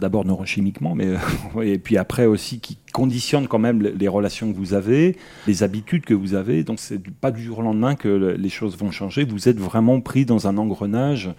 d'abord 0.00 0.24
neurochimiquement, 0.24 0.94
mais 0.94 1.14
et 1.62 1.78
puis 1.78 1.98
après 1.98 2.24
aussi 2.24 2.60
qui 2.60 2.78
conditionnent 2.92 3.48
quand 3.48 3.58
même 3.58 3.82
les 3.82 4.08
relations 4.08 4.50
que 4.52 4.56
vous 4.56 4.72
avez, 4.72 5.16
les 5.46 5.62
habitudes 5.62 6.04
que 6.04 6.14
vous 6.14 6.34
avez. 6.34 6.64
Donc 6.64 6.80
c'est 6.80 7.02
pas 7.10 7.30
du 7.30 7.42
jour 7.42 7.58
au 7.58 7.62
lendemain 7.62 7.94
que 7.94 8.36
les 8.38 8.48
choses 8.48 8.76
vont 8.78 8.90
changer. 8.90 9.24
Vous 9.24 9.48
êtes 9.48 9.58
vraiment 9.58 10.00
pris 10.00 10.24
dans 10.24 10.46
un 10.48 10.56
engrenage 10.56 11.30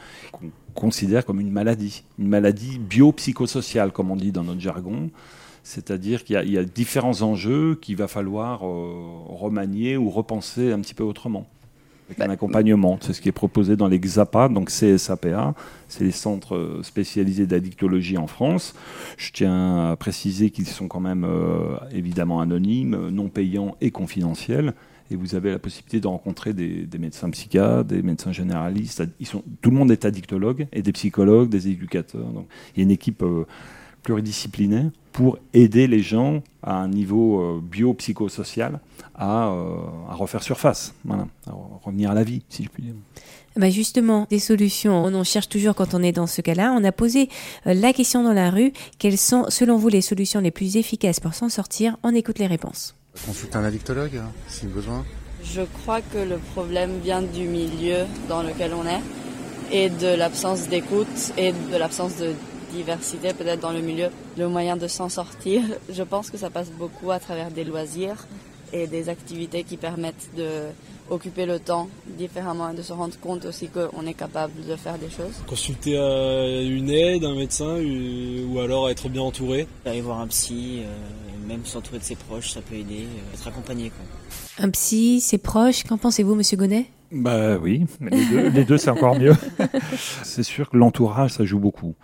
considère 0.73 1.25
comme 1.25 1.39
une 1.39 1.51
maladie, 1.51 2.03
une 2.19 2.27
maladie 2.27 2.79
biopsychosociale, 2.79 3.91
comme 3.91 4.11
on 4.11 4.15
dit 4.15 4.31
dans 4.31 4.43
notre 4.43 4.59
jargon. 4.59 5.09
C'est-à-dire 5.63 6.23
qu'il 6.23 6.49
y, 6.49 6.57
a 6.57 6.63
différents 6.63 7.21
enjeux 7.21 7.77
qu'il 7.79 7.95
va 7.95 8.07
falloir 8.07 8.65
euh, 8.65 8.93
remanier 9.27 9.95
ou 9.95 10.09
repenser 10.09 10.71
un 10.71 10.79
petit 10.79 10.95
peu 10.95 11.03
autrement. 11.03 11.45
Avec 12.09 12.19
un 12.19 12.27
bah, 12.27 12.33
accompagnement, 12.33 12.97
c'est 12.99 13.13
ce 13.13 13.21
qui 13.21 13.29
est 13.29 13.31
proposé 13.31 13.75
dans 13.75 13.87
les 13.87 13.99
XAPA, 13.99 14.49
donc 14.49 14.69
CSAPA, 14.69 15.53
c'est 15.87 16.03
les 16.03 16.11
centres 16.11 16.79
spécialisés 16.81 17.45
d'addictologie 17.45 18.17
en 18.17 18.27
France. 18.27 18.73
Je 19.17 19.31
tiens 19.31 19.91
à 19.91 19.95
préciser 19.95 20.49
qu'ils 20.49 20.67
sont 20.67 20.87
quand 20.87 20.99
même 20.99 21.25
euh, 21.25 21.77
évidemment 21.91 22.41
anonymes, 22.41 23.09
non 23.09 23.29
payants 23.29 23.75
et 23.81 23.91
confidentiels 23.91 24.73
et 25.11 25.15
vous 25.15 25.35
avez 25.35 25.51
la 25.51 25.59
possibilité 25.59 25.99
de 25.99 26.07
rencontrer 26.07 26.53
des, 26.53 26.87
médecins 26.97 27.29
psychiatres, 27.29 27.83
des 27.83 28.01
médecins 28.01 28.31
généralistes. 28.31 29.03
Tout 29.61 29.69
le 29.69 29.75
monde 29.75 29.91
est 29.91 30.05
addictologue, 30.05 30.67
et 30.71 30.81
des 30.81 30.93
psychologues, 30.93 31.49
des 31.49 31.67
éducateurs. 31.67 32.27
Donc, 32.31 32.47
il 32.73 32.79
y 32.79 32.81
a 32.81 32.83
une 32.83 32.91
équipe 32.91 33.21
euh, 33.23 33.45
pluridisciplinaire 34.03 34.89
pour 35.11 35.37
aider 35.53 35.87
les 35.87 36.01
gens 36.01 36.41
à 36.63 36.77
un 36.77 36.87
niveau 36.87 37.41
euh, 37.41 37.61
biopsychosocial 37.61 38.79
à, 39.13 39.49
euh, 39.49 39.75
à, 40.09 40.15
refaire 40.15 40.41
surface, 40.41 40.93
à 41.09 41.51
revenir 41.83 42.11
à 42.11 42.13
la 42.13 42.23
vie, 42.23 42.43
si 42.47 42.63
je 42.63 42.69
puis 42.69 42.83
dire. 42.83 42.93
Bah 43.57 43.69
justement, 43.69 44.27
des 44.29 44.39
solutions, 44.39 45.03
on 45.03 45.13
en 45.13 45.25
cherche 45.25 45.49
toujours 45.49 45.75
quand 45.75 45.93
on 45.93 46.01
est 46.01 46.13
dans 46.13 46.27
ce 46.27 46.39
cas-là. 46.39 46.73
On 46.79 46.85
a 46.85 46.93
posé 46.93 47.27
la 47.65 47.91
question 47.91 48.23
dans 48.23 48.31
la 48.31 48.49
rue, 48.49 48.71
quelles 48.97 49.17
sont 49.17 49.47
selon 49.49 49.75
vous 49.75 49.89
les 49.89 49.99
solutions 49.99 50.39
les 50.39 50.51
plus 50.51 50.77
efficaces 50.77 51.19
pour 51.19 51.33
s'en 51.33 51.49
sortir? 51.49 51.97
On 52.01 52.15
écoute 52.15 52.39
les 52.39 52.47
réponses. 52.47 52.95
Consulter 53.25 53.57
un 53.57 53.63
addictologue 53.65 54.17
hein, 54.17 54.31
si 54.47 54.65
besoin. 54.65 55.05
Je 55.43 55.61
crois 55.61 56.01
que 56.01 56.17
le 56.17 56.37
problème 56.53 56.99
vient 56.99 57.21
du 57.21 57.47
milieu 57.47 58.05
dans 58.29 58.43
lequel 58.43 58.73
on 58.73 58.85
est 58.85 59.01
et 59.71 59.89
de 59.89 60.07
l'absence 60.15 60.67
d'écoute 60.67 61.33
et 61.37 61.51
de 61.51 61.77
l'absence 61.77 62.17
de 62.17 62.33
diversité 62.73 63.33
peut-être 63.33 63.59
dans 63.59 63.71
le 63.71 63.81
milieu. 63.81 64.09
Le 64.37 64.47
moyen 64.47 64.77
de 64.77 64.87
s'en 64.87 65.09
sortir, 65.09 65.61
je 65.89 66.03
pense 66.03 66.29
que 66.29 66.37
ça 66.37 66.49
passe 66.49 66.71
beaucoup 66.71 67.11
à 67.11 67.19
travers 67.19 67.51
des 67.51 67.63
loisirs 67.63 68.27
et 68.73 68.87
des 68.87 69.09
activités 69.09 69.63
qui 69.63 69.77
permettent 69.77 70.29
de 70.37 70.67
occuper 71.09 71.45
le 71.45 71.59
temps 71.59 71.89
différemment 72.17 72.69
et 72.69 72.75
de 72.75 72.81
se 72.81 72.93
rendre 72.93 73.17
compte 73.19 73.45
aussi 73.45 73.67
qu'on 73.67 74.05
est 74.07 74.13
capable 74.13 74.53
de 74.65 74.75
faire 74.77 74.97
des 74.97 75.09
choses. 75.09 75.43
Consulter 75.45 75.97
euh, 75.97 76.65
une 76.65 76.89
aide, 76.89 77.25
un 77.25 77.35
médecin 77.35 77.77
ou 77.81 78.59
alors 78.59 78.89
être 78.89 79.09
bien 79.09 79.21
entouré. 79.21 79.67
Aller 79.85 79.99
voir 79.99 80.21
un 80.21 80.27
psy, 80.27 80.83
euh, 80.83 81.30
même 81.51 81.65
s'entourer 81.65 81.99
de 81.99 82.03
ses 82.03 82.15
proches, 82.15 82.51
ça 82.51 82.61
peut 82.61 82.75
aider, 82.75 83.03
euh, 83.03 83.33
être 83.33 83.47
accompagné. 83.47 83.89
Quoi. 83.89 84.63
Un 84.65 84.69
psy, 84.69 85.19
ses 85.19 85.37
proches, 85.37 85.83
qu'en 85.83 85.97
pensez-vous 85.97 86.35
Monsieur 86.35 86.57
Gonnet? 86.57 86.85
Bah 87.11 87.57
oui, 87.57 87.85
les 87.99 88.25
deux, 88.25 88.49
les 88.49 88.63
deux 88.63 88.77
c'est 88.77 88.89
encore 88.89 89.19
mieux. 89.19 89.35
c'est 90.23 90.43
sûr 90.43 90.69
que 90.69 90.77
l'entourage, 90.77 91.31
ça 91.31 91.43
joue 91.45 91.59
beaucoup 91.59 91.95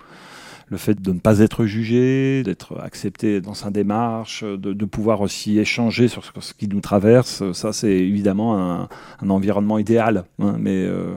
le 0.70 0.76
fait 0.76 1.02
de 1.02 1.14
ne 1.14 1.20
pas 1.20 1.40
être 1.40 1.66
jugé, 1.66 2.44
d'être 2.44 2.78
accepté 2.82 3.40
dans 3.40 3.54
sa 3.54 3.70
démarche, 3.70 4.44
de, 4.44 4.86
pouvoir 4.86 5.22
aussi 5.22 5.60
échanger 5.60 6.10
sur 6.10 6.24
ce, 6.26 6.54
qui 6.54 6.68
nous 6.68 6.82
traverse, 6.82 7.52
ça 7.54 7.72
c'est 7.72 7.94
évidemment 7.94 8.60
un, 8.60 9.30
environnement 9.30 9.78
idéal, 9.78 10.26
hein, 10.40 10.58
mais 10.60 10.84
euh, 10.86 11.16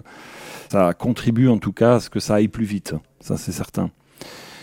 ça 0.71 0.95
contribue 0.95 1.49
en 1.49 1.59
tout 1.59 1.73
cas 1.73 1.97
à 1.97 2.01
ce 2.01 2.11
que 2.11 2.21
ça 2.21 2.37
aille 2.37 2.47
plus 2.47 2.65
vite, 2.65 2.95
ça 3.21 3.37
c'est 3.37 3.51
certain. 3.51 3.91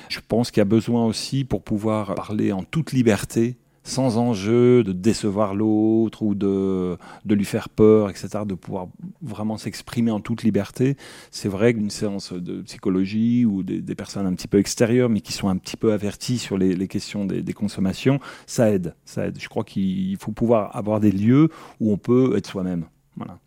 Je 0.10 0.20
pense 0.26 0.52
qu'il 0.52 0.60
y 0.60 0.62
a 0.62 0.66
besoin 0.66 1.06
aussi 1.06 1.44
pour 1.44 1.64
pouvoir 1.64 2.16
parler 2.16 2.52
en 2.52 2.64
toute 2.64 2.92
liberté 2.92 3.58
sans 3.88 4.18
enjeu 4.18 4.84
de 4.84 4.92
décevoir 4.92 5.56
l'autre 5.56 6.22
ou 6.22 6.36
de, 6.36 6.98
de 7.26 7.36
lui 7.36 7.46
faire 7.46 7.70
peur, 7.70 8.10
etc., 8.10 8.40
de 8.46 8.54
pouvoir 8.54 8.88
vraiment 9.22 9.58
s'exprimer 9.58 10.12
en 10.12 10.20
toute 10.20 10.44
liberté. 10.44 10.98
C'est 11.32 11.48
vrai 11.48 11.74
qu'une 11.74 11.90
séance 11.90 12.34
de 12.34 12.62
psychologie 12.64 13.46
ou 13.46 13.64
des, 13.64 13.96
personnes 13.96 14.26
un 14.26 14.34
petit 14.34 14.50
peu 14.50 14.60
extérieures, 14.60 15.10
mais 15.10 15.22
qui 15.22 15.32
sont 15.32 15.48
un 15.48 15.56
petit 15.56 15.78
peu 15.78 15.94
averties 15.94 16.38
sur 16.38 16.58
les, 16.58 16.76
les 16.76 16.88
questions 16.88 17.26
des, 17.26 17.42
des, 17.42 17.54
consommations, 17.54 18.20
ça 18.46 18.70
aide, 18.72 18.94
ça 19.06 19.28
aide. 19.28 19.38
Je 19.40 19.48
crois 19.48 19.64
qu'il 19.64 20.18
faut 20.18 20.34
pouvoir 20.34 20.76
avoir 20.76 21.00
des 21.00 21.12
lieux 21.12 21.50
où 21.80 21.92
on 21.92 21.98
peut 21.98 22.36
être 22.36 22.48
soi-même. 22.48 22.86
Voilà. 23.16 23.40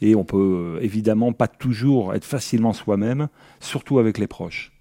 Et 0.00 0.14
on 0.14 0.24
peut 0.24 0.76
euh, 0.76 0.82
évidemment 0.82 1.32
pas 1.32 1.48
toujours 1.48 2.14
être 2.14 2.24
facilement 2.24 2.72
soi-même, 2.72 3.28
surtout 3.60 4.00
avec 4.00 4.18
les 4.18 4.26
proches. 4.26 4.72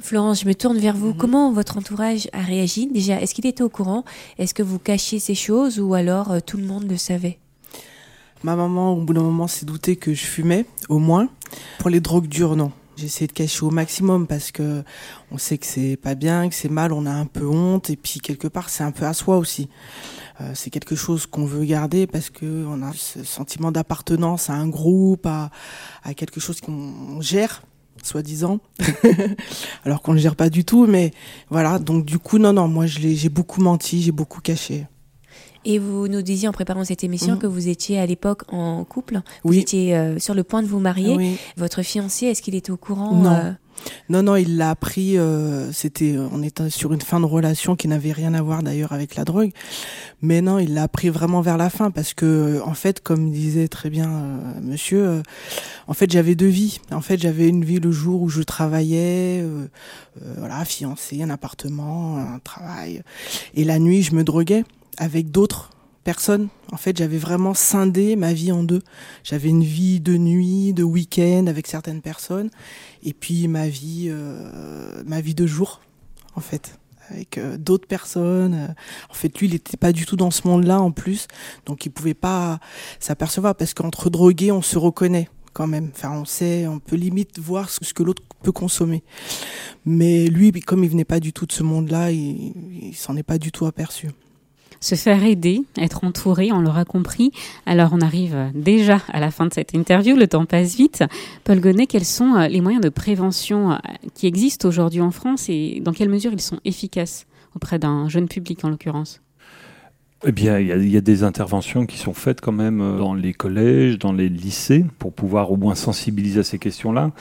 Florence, 0.00 0.42
je 0.42 0.46
me 0.46 0.54
tourne 0.54 0.78
vers 0.78 0.96
vous. 0.96 1.10
Mmh. 1.10 1.16
Comment 1.16 1.52
votre 1.52 1.76
entourage 1.76 2.28
a 2.32 2.40
réagi 2.40 2.86
Déjà, 2.86 3.20
est-ce 3.20 3.34
qu'il 3.34 3.46
était 3.46 3.62
au 3.62 3.68
courant? 3.68 4.04
Est-ce 4.38 4.54
que 4.54 4.62
vous 4.62 4.78
cachiez 4.78 5.18
ces 5.18 5.34
choses 5.34 5.80
ou 5.80 5.94
alors 5.94 6.30
euh, 6.30 6.40
tout 6.44 6.56
le 6.56 6.64
monde 6.64 6.88
le 6.88 6.96
savait? 6.96 7.38
Ma 8.44 8.54
maman, 8.54 8.92
au 8.92 9.02
bout 9.02 9.14
d'un 9.14 9.22
moment, 9.22 9.48
s'est 9.48 9.66
doutée 9.66 9.96
que 9.96 10.14
je 10.14 10.24
fumais, 10.24 10.64
au 10.88 10.98
moins. 10.98 11.28
Pour 11.78 11.90
les 11.90 12.00
drogues 12.00 12.28
dures, 12.28 12.54
non. 12.54 12.70
J'ai 12.96 13.06
essayé 13.06 13.26
de 13.26 13.32
cacher 13.32 13.64
au 13.64 13.70
maximum 13.70 14.26
parce 14.26 14.50
que 14.50 14.82
on 15.30 15.38
sait 15.38 15.56
que 15.58 15.66
c'est 15.66 15.96
pas 15.96 16.16
bien, 16.16 16.48
que 16.48 16.54
c'est 16.54 16.68
mal, 16.68 16.92
on 16.92 17.06
a 17.06 17.12
un 17.12 17.26
peu 17.26 17.46
honte 17.46 17.90
et 17.90 17.96
puis 17.96 18.18
quelque 18.18 18.48
part 18.48 18.68
c'est 18.70 18.82
un 18.82 18.90
peu 18.90 19.04
à 19.04 19.14
soi 19.14 19.36
aussi. 19.36 19.68
Euh, 20.40 20.50
c'est 20.54 20.70
quelque 20.70 20.96
chose 20.96 21.26
qu'on 21.26 21.44
veut 21.44 21.64
garder 21.64 22.08
parce 22.08 22.28
que 22.28 22.66
on 22.66 22.82
a 22.82 22.92
ce 22.94 23.22
sentiment 23.22 23.70
d'appartenance 23.70 24.50
à 24.50 24.54
un 24.54 24.66
groupe, 24.66 25.26
à, 25.26 25.50
à 26.02 26.12
quelque 26.14 26.40
chose 26.40 26.60
qu'on 26.60 27.20
gère 27.20 27.62
soi-disant, 28.06 28.60
alors 29.84 30.02
qu'on 30.02 30.12
ne 30.12 30.16
le 30.16 30.22
gère 30.22 30.36
pas 30.36 30.50
du 30.50 30.64
tout. 30.64 30.86
Mais 30.86 31.12
voilà, 31.50 31.78
donc 31.78 32.04
du 32.04 32.18
coup, 32.18 32.38
non, 32.38 32.52
non, 32.52 32.68
moi 32.68 32.86
j'ai 32.86 33.28
beaucoup 33.28 33.60
menti, 33.60 34.02
j'ai 34.02 34.12
beaucoup 34.12 34.40
caché. 34.40 34.86
Et 35.64 35.78
vous 35.78 36.08
nous 36.08 36.22
disiez 36.22 36.48
en 36.48 36.52
préparant 36.52 36.84
cette 36.84 37.04
émission 37.04 37.34
mmh. 37.34 37.38
que 37.38 37.46
vous 37.46 37.68
étiez 37.68 37.98
à 37.98 38.06
l'époque 38.06 38.42
en 38.52 38.84
couple. 38.84 39.20
Vous 39.44 39.50
oui. 39.50 39.58
étiez 39.58 39.96
euh, 39.96 40.18
sur 40.18 40.34
le 40.34 40.44
point 40.44 40.62
de 40.62 40.68
vous 40.68 40.78
marier. 40.78 41.16
Oui. 41.16 41.36
Votre 41.56 41.82
fiancé, 41.82 42.26
est-ce 42.26 42.42
qu'il 42.42 42.54
était 42.54 42.70
au 42.70 42.76
courant 42.76 43.14
Non. 43.14 43.30
euh... 43.30 43.52
Non, 44.08 44.22
non, 44.22 44.36
il 44.36 44.56
l'a 44.56 44.70
appris. 44.70 45.18
Euh, 45.18 45.72
c'était, 45.72 46.16
on 46.32 46.42
était 46.42 46.70
sur 46.70 46.92
une 46.92 47.00
fin 47.00 47.20
de 47.20 47.26
relation 47.26 47.76
qui 47.76 47.88
n'avait 47.88 48.12
rien 48.12 48.34
à 48.34 48.42
voir 48.42 48.62
d'ailleurs 48.62 48.92
avec 48.92 49.16
la 49.16 49.24
drogue. 49.24 49.50
Mais 50.20 50.40
non, 50.40 50.58
il 50.58 50.74
l'a 50.74 50.84
appris 50.84 51.10
vraiment 51.10 51.40
vers 51.40 51.56
la 51.56 51.70
fin 51.70 51.90
parce 51.90 52.14
que, 52.14 52.60
en 52.64 52.74
fait, 52.74 53.00
comme 53.00 53.30
disait 53.30 53.68
très 53.68 53.90
bien 53.90 54.10
euh, 54.10 54.60
Monsieur, 54.62 55.06
euh, 55.06 55.22
en 55.86 55.94
fait, 55.94 56.10
j'avais 56.10 56.34
deux 56.34 56.46
vies. 56.46 56.80
En 56.90 57.00
fait, 57.00 57.18
j'avais 57.18 57.48
une 57.48 57.64
vie 57.64 57.80
le 57.80 57.92
jour 57.92 58.22
où 58.22 58.28
je 58.28 58.42
travaillais, 58.42 59.40
euh, 59.42 59.66
voilà, 60.36 60.64
fiancé, 60.64 61.22
un 61.22 61.30
appartement, 61.30 62.18
un 62.18 62.38
travail, 62.40 63.02
et 63.54 63.64
la 63.64 63.78
nuit, 63.78 64.02
je 64.02 64.14
me 64.14 64.24
droguais 64.24 64.64
avec 64.98 65.30
d'autres 65.30 65.70
personne. 66.08 66.48
En 66.72 66.78
fait, 66.78 66.96
j'avais 66.96 67.18
vraiment 67.18 67.52
scindé 67.52 68.16
ma 68.16 68.32
vie 68.32 68.50
en 68.50 68.62
deux. 68.62 68.80
J'avais 69.24 69.50
une 69.50 69.62
vie 69.62 70.00
de 70.00 70.16
nuit, 70.16 70.72
de 70.72 70.82
week-end 70.82 71.44
avec 71.48 71.66
certaines 71.66 72.00
personnes, 72.00 72.48
et 73.02 73.12
puis 73.12 73.48
ma 73.48 73.68
vie, 73.68 74.08
euh, 74.08 75.02
ma 75.06 75.20
vie 75.20 75.34
de 75.34 75.46
jour, 75.46 75.80
en 76.34 76.40
fait, 76.40 76.78
avec 77.10 77.38
euh, 77.38 77.56
d'autres 77.56 77.86
personnes. 77.86 78.74
En 79.10 79.14
fait, 79.14 79.36
lui, 79.38 79.48
il 79.48 79.52
n'était 79.52 79.76
pas 79.76 79.92
du 79.92 80.06
tout 80.06 80.16
dans 80.16 80.30
ce 80.30 80.46
monde-là 80.46 80.80
en 80.80 80.90
plus, 80.90 81.26
donc 81.66 81.86
il 81.86 81.90
pouvait 81.90 82.14
pas 82.14 82.60
s'apercevoir 83.00 83.54
parce 83.54 83.74
qu'entre 83.74 84.10
drogués, 84.10 84.52
on 84.52 84.62
se 84.62 84.78
reconnaît 84.78 85.28
quand 85.52 85.66
même. 85.66 85.90
Enfin, 85.94 86.12
on 86.12 86.24
sait, 86.24 86.66
on 86.66 86.78
peut 86.78 86.96
limite 86.96 87.38
voir 87.38 87.70
ce 87.70 87.92
que 87.92 88.02
l'autre 88.02 88.22
peut 88.42 88.52
consommer. 88.52 89.02
Mais 89.84 90.26
lui, 90.26 90.52
comme 90.52 90.84
il 90.84 90.90
venait 90.90 91.04
pas 91.04 91.20
du 91.20 91.32
tout 91.32 91.46
de 91.46 91.52
ce 91.52 91.62
monde-là, 91.62 92.10
il, 92.12 92.52
il 92.82 92.94
s'en 92.94 93.16
est 93.16 93.22
pas 93.22 93.38
du 93.38 93.50
tout 93.50 93.66
aperçu 93.66 94.08
se 94.80 94.94
faire 94.94 95.24
aider, 95.24 95.62
être 95.76 96.04
entouré, 96.04 96.52
on 96.52 96.60
l'aura 96.60 96.84
compris. 96.84 97.32
Alors 97.66 97.90
on 97.92 98.00
arrive 98.00 98.50
déjà 98.54 99.00
à 99.08 99.20
la 99.20 99.30
fin 99.30 99.46
de 99.46 99.52
cette 99.52 99.74
interview, 99.74 100.16
le 100.16 100.28
temps 100.28 100.46
passe 100.46 100.76
vite. 100.76 101.04
Paul 101.44 101.60
Gonnet, 101.60 101.86
quels 101.86 102.04
sont 102.04 102.34
les 102.48 102.60
moyens 102.60 102.82
de 102.82 102.88
prévention 102.88 103.78
qui 104.14 104.26
existent 104.26 104.68
aujourd'hui 104.68 105.00
en 105.00 105.10
France 105.10 105.48
et 105.48 105.80
dans 105.82 105.92
quelle 105.92 106.08
mesure 106.08 106.32
ils 106.32 106.40
sont 106.40 106.60
efficaces 106.64 107.26
auprès 107.54 107.78
d'un 107.78 108.08
jeune 108.08 108.28
public 108.28 108.64
en 108.64 108.70
l'occurrence? 108.70 109.20
Eh 110.26 110.32
bien, 110.32 110.58
il 110.58 110.88
y, 110.90 110.96
a, 110.96 111.00
des 111.00 111.22
interventions 111.22 111.86
qui 111.86 111.96
sont 111.96 112.12
faites 112.12 112.40
quand 112.40 112.50
même 112.50 112.78
dans 112.98 113.14
les 113.14 113.32
collèges, 113.32 114.00
dans 114.00 114.12
les 114.12 114.28
lycées, 114.28 114.84
pour 114.98 115.12
pouvoir 115.12 115.52
au 115.52 115.56
moins 115.56 115.76
sensibiliser 115.76 116.40
à 116.40 116.42
ces 116.42 116.58
questions-là, 116.58 117.12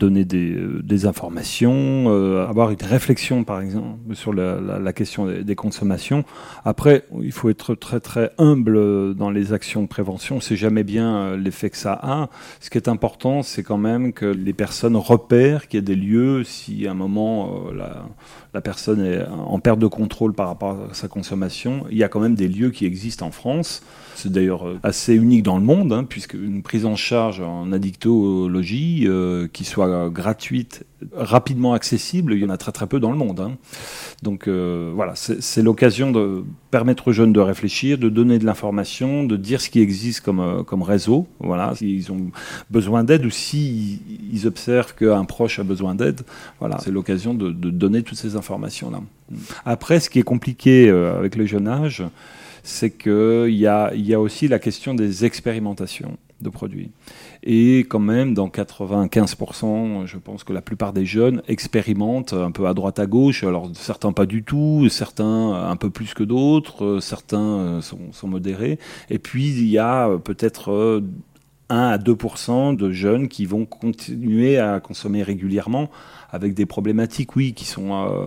donner 0.00 0.24
des, 0.24 0.56
des 0.82 1.04
informations, 1.04 2.04
euh, 2.06 2.46
avoir 2.48 2.70
une 2.70 2.82
réflexion, 2.82 3.44
par 3.44 3.60
exemple, 3.60 4.14
sur 4.14 4.32
la, 4.32 4.92
question 4.94 5.26
des, 5.26 5.54
consommations. 5.54 6.24
Après, 6.64 7.04
il 7.20 7.32
faut 7.32 7.50
être 7.50 7.74
très 7.74 8.00
très 8.00 8.30
humble 8.38 9.14
dans 9.14 9.30
les 9.30 9.52
actions 9.52 9.82
de 9.82 9.88
prévention. 9.88 10.36
On 10.36 10.40
sait 10.40 10.56
jamais 10.56 10.84
bien 10.84 11.36
l'effet 11.36 11.68
que 11.68 11.76
ça 11.76 12.00
a. 12.02 12.30
Ce 12.60 12.70
qui 12.70 12.78
est 12.78 12.88
important, 12.88 13.42
c'est 13.42 13.62
quand 13.62 13.76
même 13.76 14.14
que 14.14 14.24
les 14.24 14.54
personnes 14.54 14.96
repèrent 14.96 15.68
qu'il 15.68 15.80
y 15.80 15.82
a 15.82 15.86
des 15.86 15.96
lieux, 15.96 16.44
si 16.44 16.86
à 16.86 16.92
un 16.92 16.94
moment 16.94 17.66
euh, 17.68 17.74
la, 17.74 18.06
la 18.54 18.62
personne 18.62 19.04
est 19.04 19.22
en 19.26 19.58
perte 19.58 19.78
de 19.78 19.86
contrôle 19.86 20.32
par 20.32 20.48
rapport 20.48 20.78
à 20.90 20.94
sa 20.94 21.08
consommation, 21.08 21.84
il 21.90 21.98
y 21.98 22.04
a 22.04 22.08
quand 22.08 22.20
même 22.20 22.37
des 22.38 22.48
lieux 22.48 22.70
qui 22.70 22.86
existent 22.86 23.26
en 23.26 23.30
France. 23.30 23.82
C'est 24.14 24.32
d'ailleurs 24.32 24.64
assez 24.82 25.14
unique 25.14 25.44
dans 25.44 25.58
le 25.58 25.64
monde, 25.64 25.92
hein, 25.92 26.02
puisque 26.02 26.34
une 26.34 26.62
prise 26.62 26.86
en 26.86 26.96
charge 26.96 27.40
en 27.40 27.70
addictologie 27.70 29.04
euh, 29.06 29.46
qui 29.52 29.64
soit 29.64 30.08
gratuite, 30.10 30.84
rapidement 31.14 31.72
accessible, 31.72 32.34
il 32.34 32.40
y 32.40 32.44
en 32.44 32.50
a 32.50 32.56
très 32.56 32.72
très 32.72 32.86
peu 32.86 33.00
dans 33.00 33.10
le 33.10 33.16
monde. 33.16 33.40
Hein. 33.40 33.56
Donc 34.22 34.48
euh, 34.48 34.90
voilà, 34.94 35.14
c'est 35.14 35.62
l'occasion 35.62 36.10
de 36.10 36.44
permettre 36.70 37.08
aux 37.08 37.12
jeunes 37.12 37.32
de 37.32 37.40
réfléchir, 37.40 37.98
de 37.98 38.08
donner 38.08 38.38
de 38.38 38.44
l'information, 38.44 39.24
de 39.24 39.36
dire 39.36 39.60
ce 39.60 39.70
qui 39.70 39.80
existe 39.80 40.20
comme, 40.20 40.40
euh, 40.40 40.62
comme 40.62 40.82
réseau. 40.82 41.26
Voilà, 41.38 41.74
s'ils 41.76 42.10
ont 42.10 42.30
besoin 42.70 43.04
d'aide 43.04 43.24
ou 43.24 43.30
s'ils 43.30 44.00
si 44.32 44.46
observent 44.46 44.94
qu'un 44.94 45.24
proche 45.24 45.58
a 45.58 45.64
besoin 45.64 45.94
d'aide, 45.94 46.22
voilà, 46.58 46.78
c'est 46.80 46.90
l'occasion 46.90 47.34
de, 47.34 47.50
donner 47.50 48.02
toutes 48.02 48.18
ces 48.18 48.36
informations-là. 48.36 49.00
Après, 49.64 50.00
ce 50.00 50.10
qui 50.10 50.18
est 50.18 50.24
compliqué 50.24 50.88
euh, 50.88 51.18
avec 51.18 51.36
le 51.36 51.46
jeune 51.46 51.68
âge, 51.68 52.02
c'est 52.62 52.90
qu'il 52.90 53.50
y 53.50 53.66
a, 53.66 54.20
aussi 54.20 54.48
la 54.48 54.58
question 54.58 54.94
des 54.94 55.24
expérimentations 55.24 56.16
de 56.40 56.50
produits. 56.50 56.90
Et 57.42 57.80
quand 57.80 57.98
même, 57.98 58.34
dans 58.34 58.48
95%, 58.48 60.06
je 60.06 60.18
pense 60.18 60.44
que 60.44 60.52
la 60.52 60.60
plupart 60.60 60.92
des 60.92 61.04
jeunes 61.04 61.42
expérimentent 61.48 62.32
un 62.32 62.52
peu 62.52 62.66
à 62.66 62.74
droite 62.74 63.00
à 63.00 63.06
gauche. 63.06 63.42
Alors 63.42 63.70
certains 63.74 64.12
pas 64.12 64.26
du 64.26 64.44
tout, 64.44 64.88
certains 64.88 65.52
un 65.52 65.76
peu 65.76 65.90
plus 65.90 66.14
que 66.14 66.22
d'autres, 66.22 67.00
certains 67.00 67.80
sont, 67.80 68.12
sont, 68.12 68.28
modérés. 68.28 68.78
Et 69.10 69.18
puis 69.18 69.48
il 69.48 69.68
y 69.68 69.78
a 69.78 70.16
peut-être 70.18 71.02
1 71.70 71.76
à 71.76 71.98
2% 71.98 72.76
de 72.76 72.90
jeunes 72.90 73.28
qui 73.28 73.46
vont 73.46 73.66
continuer 73.66 74.58
à 74.58 74.80
consommer 74.80 75.22
régulièrement 75.22 75.90
avec 76.30 76.54
des 76.54 76.66
problématiques, 76.66 77.36
oui, 77.36 77.54
qui 77.54 77.64
sont 77.64 77.92
euh, 77.92 78.26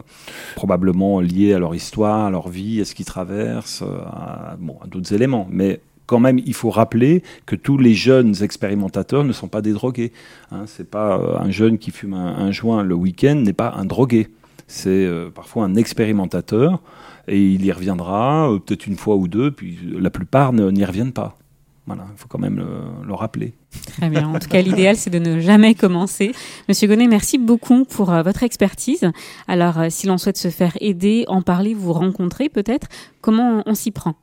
probablement 0.56 1.20
liées 1.20 1.54
à 1.54 1.60
leur 1.60 1.76
histoire, 1.76 2.26
à 2.26 2.30
leur 2.30 2.50
vie, 2.50 2.82
à 2.82 2.86
ce 2.86 2.96
qu'ils 2.96 3.06
traversent, 3.06 3.84
à, 3.84 4.56
bon, 4.60 4.78
d'autres 4.88 5.14
éléments. 5.14 5.48
Mais 5.50 5.82
quand 6.08 6.20
même, 6.20 6.40
il 6.40 6.54
faut 6.54 6.70
rappeler 6.70 7.24
que 7.46 7.56
tous 7.56 7.78
les 7.78 7.94
jeunes 7.94 8.36
expérimentateurs 8.42 9.24
ne 9.24 9.34
sont 9.34 9.48
pas 9.48 9.62
des 9.62 9.72
drogués. 9.72 10.12
Hein, 10.52 10.64
c'est 10.66 10.90
pas 10.90 11.18
euh, 11.18 11.38
un 11.40 11.52
jeune 11.52 11.78
qui 11.78 11.92
fume 11.92 12.14
un, 12.14 12.52
joint 12.52 12.84
le 12.84 12.96
week-end 12.96 13.36
n'est 13.36 13.54
pas 13.54 13.74
un 13.78 13.86
drogué. 13.86 14.28
C'est 14.68 14.90
euh, 14.90 15.30
parfois 15.30 15.66
un 15.66 15.76
expérimentateur 15.76 16.82
et 17.28 17.40
il 17.40 17.64
y 17.66 17.72
reviendra 17.72 18.50
peut-être 18.66 18.88
une 18.88 18.96
fois 18.96 19.16
ou 19.16 19.28
deux, 19.28 19.52
puis 19.52 19.78
la 19.98 20.10
plupart 20.10 20.54
n'y 20.54 20.84
reviennent 20.84 21.14
pas. 21.14 21.38
Voilà, 21.88 22.06
il 22.12 22.18
faut 22.18 22.28
quand 22.28 22.38
même 22.40 22.58
le, 22.58 23.06
le, 23.06 23.14
rappeler. 23.14 23.54
Très 23.88 24.10
bien. 24.10 24.28
En 24.30 24.38
tout 24.38 24.48
cas, 24.48 24.62
l'idéal, 24.62 24.96
c'est 24.98 25.10
de 25.10 25.18
ne 25.18 25.40
jamais 25.40 25.74
commencer. 25.74 26.32
Monsieur 26.70 26.88
Gonnet, 26.88 27.08
merci 27.08 27.40
beaucoup 27.40 27.86
pour 27.86 28.14
euh, 28.14 28.22
votre 28.22 28.44
expertise. 28.44 29.10
Alors, 29.48 29.80
euh, 29.80 29.88
si 29.90 30.06
l'on 30.06 30.20
souhaite 30.20 30.38
se 30.38 30.50
faire 30.50 30.78
aider, 30.80 31.26
en 31.28 31.42
parler, 31.42 31.74
vous 31.74 31.92
rencontrer 31.92 32.50
peut-être, 32.50 32.88
comment 33.22 33.64
on 33.66 33.74
s'y 33.74 33.90
prend? 33.90 34.16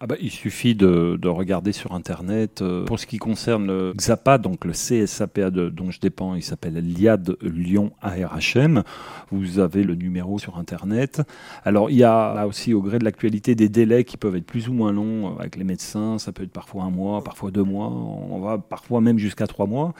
Ah 0.00 0.06
bah, 0.06 0.16
il 0.20 0.30
suffit 0.30 0.74
de, 0.74 1.18
de, 1.20 1.28
regarder 1.28 1.72
sur 1.72 1.92
Internet. 1.92 2.62
Euh, 2.62 2.84
pour 2.84 2.98
ce 2.98 3.06
qui 3.06 3.18
concerne 3.18 3.66
le 3.66 3.92
XAPA, 3.96 4.38
donc 4.38 4.64
le 4.64 4.72
CSAPA 4.72 5.50
dont 5.50 5.90
je 5.90 6.00
dépends, 6.00 6.34
il 6.34 6.42
s'appelle 6.42 6.74
l'IAD 6.74 7.36
Lyon 7.42 7.92
ARHM. 8.00 8.82
Vous 9.30 9.58
avez 9.58 9.82
le 9.82 9.94
numéro 9.94 10.38
sur 10.38 10.58
Internet. 10.58 11.22
Alors, 11.64 11.90
il 11.90 11.96
y 11.96 12.04
a 12.04 12.34
là 12.34 12.46
aussi, 12.46 12.74
au 12.74 12.82
gré 12.82 12.98
de 12.98 13.04
l'actualité, 13.04 13.54
des 13.54 13.68
délais 13.68 14.04
qui 14.04 14.16
peuvent 14.16 14.36
être 14.36 14.46
plus 14.46 14.68
ou 14.68 14.72
moins 14.72 14.92
longs 14.92 15.36
avec 15.38 15.56
les 15.56 15.64
médecins. 15.64 16.18
Ça 16.18 16.32
peut 16.32 16.44
être 16.44 16.52
parfois 16.52 16.84
un 16.84 16.90
mois, 16.90 17.22
parfois 17.24 17.50
deux 17.50 17.64
mois. 17.64 17.88
On 17.88 18.40
va 18.40 18.58
parfois 18.58 19.00
même 19.00 19.18
jusqu'à 19.18 19.46
trois 19.46 19.66
mois. 19.66 19.94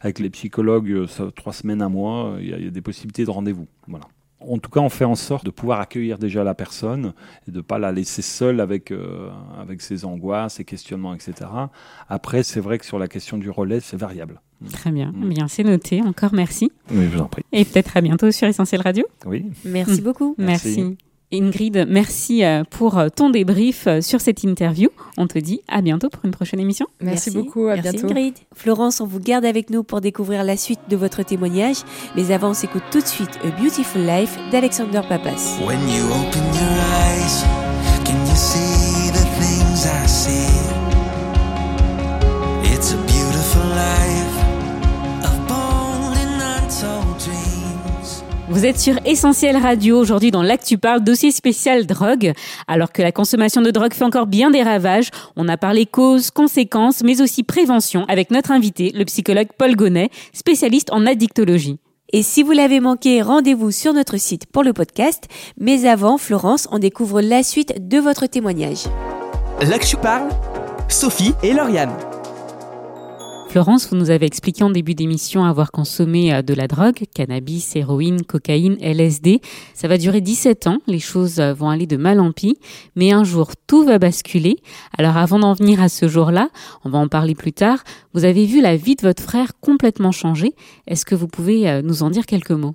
Avec 0.00 0.18
les 0.18 0.30
psychologues, 0.30 1.06
ça, 1.06 1.30
trois 1.34 1.52
semaines, 1.52 1.82
un 1.82 1.88
mois, 1.88 2.36
il 2.40 2.48
y, 2.48 2.54
a, 2.54 2.58
il 2.58 2.64
y 2.64 2.68
a 2.68 2.70
des 2.70 2.82
possibilités 2.82 3.24
de 3.24 3.30
rendez-vous. 3.30 3.66
Voilà 3.88 4.06
En 4.48 4.58
tout 4.58 4.70
cas, 4.70 4.80
on 4.80 4.88
fait 4.88 5.04
en 5.04 5.14
sorte 5.14 5.44
de 5.44 5.50
pouvoir 5.50 5.80
accueillir 5.80 6.18
déjà 6.18 6.44
la 6.44 6.54
personne 6.54 7.14
et 7.48 7.50
de 7.50 7.56
ne 7.56 7.62
pas 7.62 7.78
la 7.78 7.92
laisser 7.92 8.22
seule 8.22 8.60
avec, 8.60 8.90
euh, 8.90 9.30
avec 9.60 9.80
ses 9.80 10.04
angoisses, 10.04 10.54
ses 10.54 10.64
questionnements, 10.64 11.14
etc. 11.14 11.50
Après, 12.08 12.42
c'est 12.42 12.60
vrai 12.60 12.78
que 12.78 12.86
sur 12.86 12.98
la 12.98 13.08
question 13.08 13.38
du 13.38 13.50
relais, 13.50 13.80
c'est 13.80 13.96
variable. 13.96 14.40
Très 14.72 14.90
bien. 14.90 15.12
Mm. 15.12 15.28
Bien, 15.28 15.48
c'est 15.48 15.64
noté. 15.64 16.02
Encore 16.02 16.34
merci. 16.34 16.72
Oui, 16.90 17.04
je 17.10 17.16
vous 17.16 17.22
en 17.22 17.28
prie. 17.28 17.44
Et 17.52 17.64
peut-être 17.64 17.96
à 17.96 18.00
bientôt 18.00 18.30
sur 18.30 18.48
Essentiel 18.48 18.82
Radio. 18.82 19.06
Oui. 19.26 19.46
Merci 19.64 20.00
mm. 20.00 20.04
beaucoup. 20.04 20.34
merci. 20.38 20.96
Ingrid, 21.34 21.86
merci 21.88 22.44
euh, 22.44 22.62
pour 22.68 22.98
euh, 22.98 23.08
ton 23.08 23.30
débrief 23.30 23.86
euh, 23.86 24.00
sur 24.00 24.20
cette 24.20 24.42
interview. 24.44 24.88
On 25.16 25.26
te 25.26 25.38
dit 25.38 25.60
à 25.68 25.82
bientôt 25.82 26.08
pour 26.08 26.24
une 26.24 26.30
prochaine 26.30 26.60
émission. 26.60 26.86
Merci, 27.00 27.30
beaucoup, 27.30 27.66
à 27.66 27.74
merci 27.74 27.90
bientôt. 27.90 28.06
Ingrid. 28.08 28.34
Florence, 28.54 29.00
on 29.00 29.06
vous 29.06 29.20
garde 29.20 29.44
avec 29.44 29.70
nous 29.70 29.82
pour 29.82 30.00
découvrir 30.00 30.44
la 30.44 30.56
suite 30.56 30.80
de 30.88 30.96
votre 30.96 31.22
témoignage. 31.22 31.78
Mais 32.16 32.30
avant, 32.30 32.50
on 32.50 32.54
s'écoute 32.54 32.84
tout 32.90 33.00
de 33.00 33.06
suite 33.06 33.38
A 33.44 33.50
Beautiful 33.60 34.02
Life 34.02 34.38
d'Alexander 34.52 35.00
Papas. 35.08 35.58
When 35.66 35.80
you 35.88 36.04
open 36.04 36.44
your 36.54 36.78
eyes, 37.02 37.44
can 38.04 38.20
you 38.26 38.36
see 38.36 39.10
the 39.10 39.24
things 39.38 39.86
I 39.86 40.06
see? 40.06 40.53
Vous 48.54 48.64
êtes 48.64 48.78
sur 48.78 48.94
Essentiel 49.04 49.56
Radio 49.56 49.98
aujourd'hui 49.98 50.30
dans 50.30 50.44
l'Actu 50.44 50.78
Parle, 50.78 51.02
dossier 51.02 51.32
spécial 51.32 51.86
drogue. 51.86 52.32
Alors 52.68 52.92
que 52.92 53.02
la 53.02 53.10
consommation 53.10 53.62
de 53.62 53.72
drogue 53.72 53.92
fait 53.92 54.04
encore 54.04 54.28
bien 54.28 54.52
des 54.52 54.62
ravages, 54.62 55.10
on 55.34 55.48
a 55.48 55.56
parlé 55.56 55.86
causes, 55.86 56.30
conséquences, 56.30 57.02
mais 57.02 57.20
aussi 57.20 57.42
prévention 57.42 58.04
avec 58.06 58.30
notre 58.30 58.52
invité, 58.52 58.92
le 58.94 59.04
psychologue 59.06 59.48
Paul 59.58 59.74
Gonnet, 59.74 60.08
spécialiste 60.32 60.92
en 60.92 61.04
addictologie. 61.04 61.80
Et 62.12 62.22
si 62.22 62.44
vous 62.44 62.52
l'avez 62.52 62.78
manqué, 62.78 63.22
rendez-vous 63.22 63.72
sur 63.72 63.92
notre 63.92 64.18
site 64.18 64.46
pour 64.46 64.62
le 64.62 64.72
podcast. 64.72 65.24
Mais 65.58 65.84
avant, 65.84 66.16
Florence, 66.16 66.68
on 66.70 66.78
découvre 66.78 67.20
la 67.20 67.42
suite 67.42 67.88
de 67.88 67.98
votre 67.98 68.26
témoignage. 68.26 68.84
L'Actu 69.68 69.96
Parle, 69.96 70.28
Sophie 70.88 71.34
et 71.42 71.54
Lauriane. 71.54 71.90
Florence, 73.54 73.88
vous 73.88 73.94
nous 73.94 74.10
avez 74.10 74.26
expliqué 74.26 74.64
en 74.64 74.70
début 74.70 74.96
d'émission 74.96 75.44
avoir 75.44 75.70
consommé 75.70 76.34
euh, 76.34 76.42
de 76.42 76.54
la 76.54 76.66
drogue, 76.66 77.04
cannabis, 77.14 77.76
héroïne, 77.76 78.24
cocaïne, 78.24 78.76
LSD. 78.80 79.40
Ça 79.74 79.86
va 79.86 79.96
durer 79.96 80.20
17 80.20 80.66
ans, 80.66 80.78
les 80.88 80.98
choses 80.98 81.38
euh, 81.38 81.54
vont 81.54 81.70
aller 81.70 81.86
de 81.86 81.96
mal 81.96 82.18
en 82.18 82.32
pis, 82.32 82.58
mais 82.96 83.12
un 83.12 83.22
jour 83.22 83.52
tout 83.68 83.84
va 83.84 84.00
basculer. 84.00 84.56
Alors 84.98 85.16
avant 85.16 85.38
d'en 85.38 85.52
venir 85.52 85.80
à 85.80 85.88
ce 85.88 86.08
jour-là, 86.08 86.48
on 86.84 86.90
va 86.90 86.98
en 86.98 87.06
parler 87.06 87.36
plus 87.36 87.52
tard, 87.52 87.84
vous 88.12 88.24
avez 88.24 88.44
vu 88.44 88.60
la 88.60 88.74
vie 88.74 88.96
de 88.96 89.02
votre 89.02 89.22
frère 89.22 89.52
complètement 89.60 90.10
changer. 90.10 90.56
Est-ce 90.88 91.04
que 91.04 91.14
vous 91.14 91.28
pouvez 91.28 91.70
euh, 91.70 91.80
nous 91.80 92.02
en 92.02 92.10
dire 92.10 92.26
quelques 92.26 92.50
mots? 92.50 92.74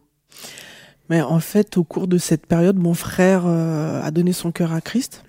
Mais 1.10 1.22
en 1.22 1.42
fait, 1.42 1.76
au 1.76 1.84
cours 1.84 2.08
de 2.08 2.18
cette 2.18 2.46
période, 2.46 2.80
mon 2.80 2.94
frère 2.94 3.46
a 3.46 4.12
donné 4.12 4.32
son 4.32 4.54
cœur 4.54 4.72
à 4.72 4.80
Christ. 4.80 5.26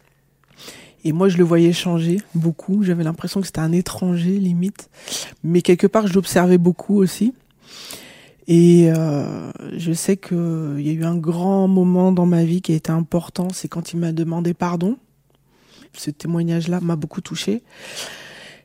Et 1.04 1.12
moi, 1.12 1.28
je 1.28 1.38
le 1.38 1.44
voyais 1.44 1.72
changer 1.72 2.18
beaucoup. 2.34 2.82
J'avais 2.82 3.04
l'impression 3.04 3.40
que 3.40 3.46
c'était 3.46 3.60
un 3.60 3.72
étranger, 3.72 4.38
limite. 4.38 4.90
Mais 5.42 5.62
quelque 5.62 5.86
part, 5.86 6.06
je 6.06 6.14
l'observais 6.14 6.58
beaucoup 6.58 6.96
aussi. 6.96 7.32
Et 8.46 8.90
euh, 8.90 9.50
je 9.76 9.92
sais 9.92 10.16
qu'il 10.16 10.80
y 10.80 10.90
a 10.90 10.92
eu 10.92 11.04
un 11.04 11.16
grand 11.16 11.68
moment 11.68 12.12
dans 12.12 12.26
ma 12.26 12.44
vie 12.44 12.60
qui 12.60 12.72
a 12.72 12.76
été 12.76 12.90
important. 12.90 13.48
C'est 13.52 13.68
quand 13.68 13.92
il 13.92 13.98
m'a 13.98 14.12
demandé 14.12 14.54
pardon. 14.54 14.96
Ce 15.92 16.10
témoignage-là 16.10 16.80
m'a 16.80 16.96
beaucoup 16.96 17.20
touché. 17.20 17.62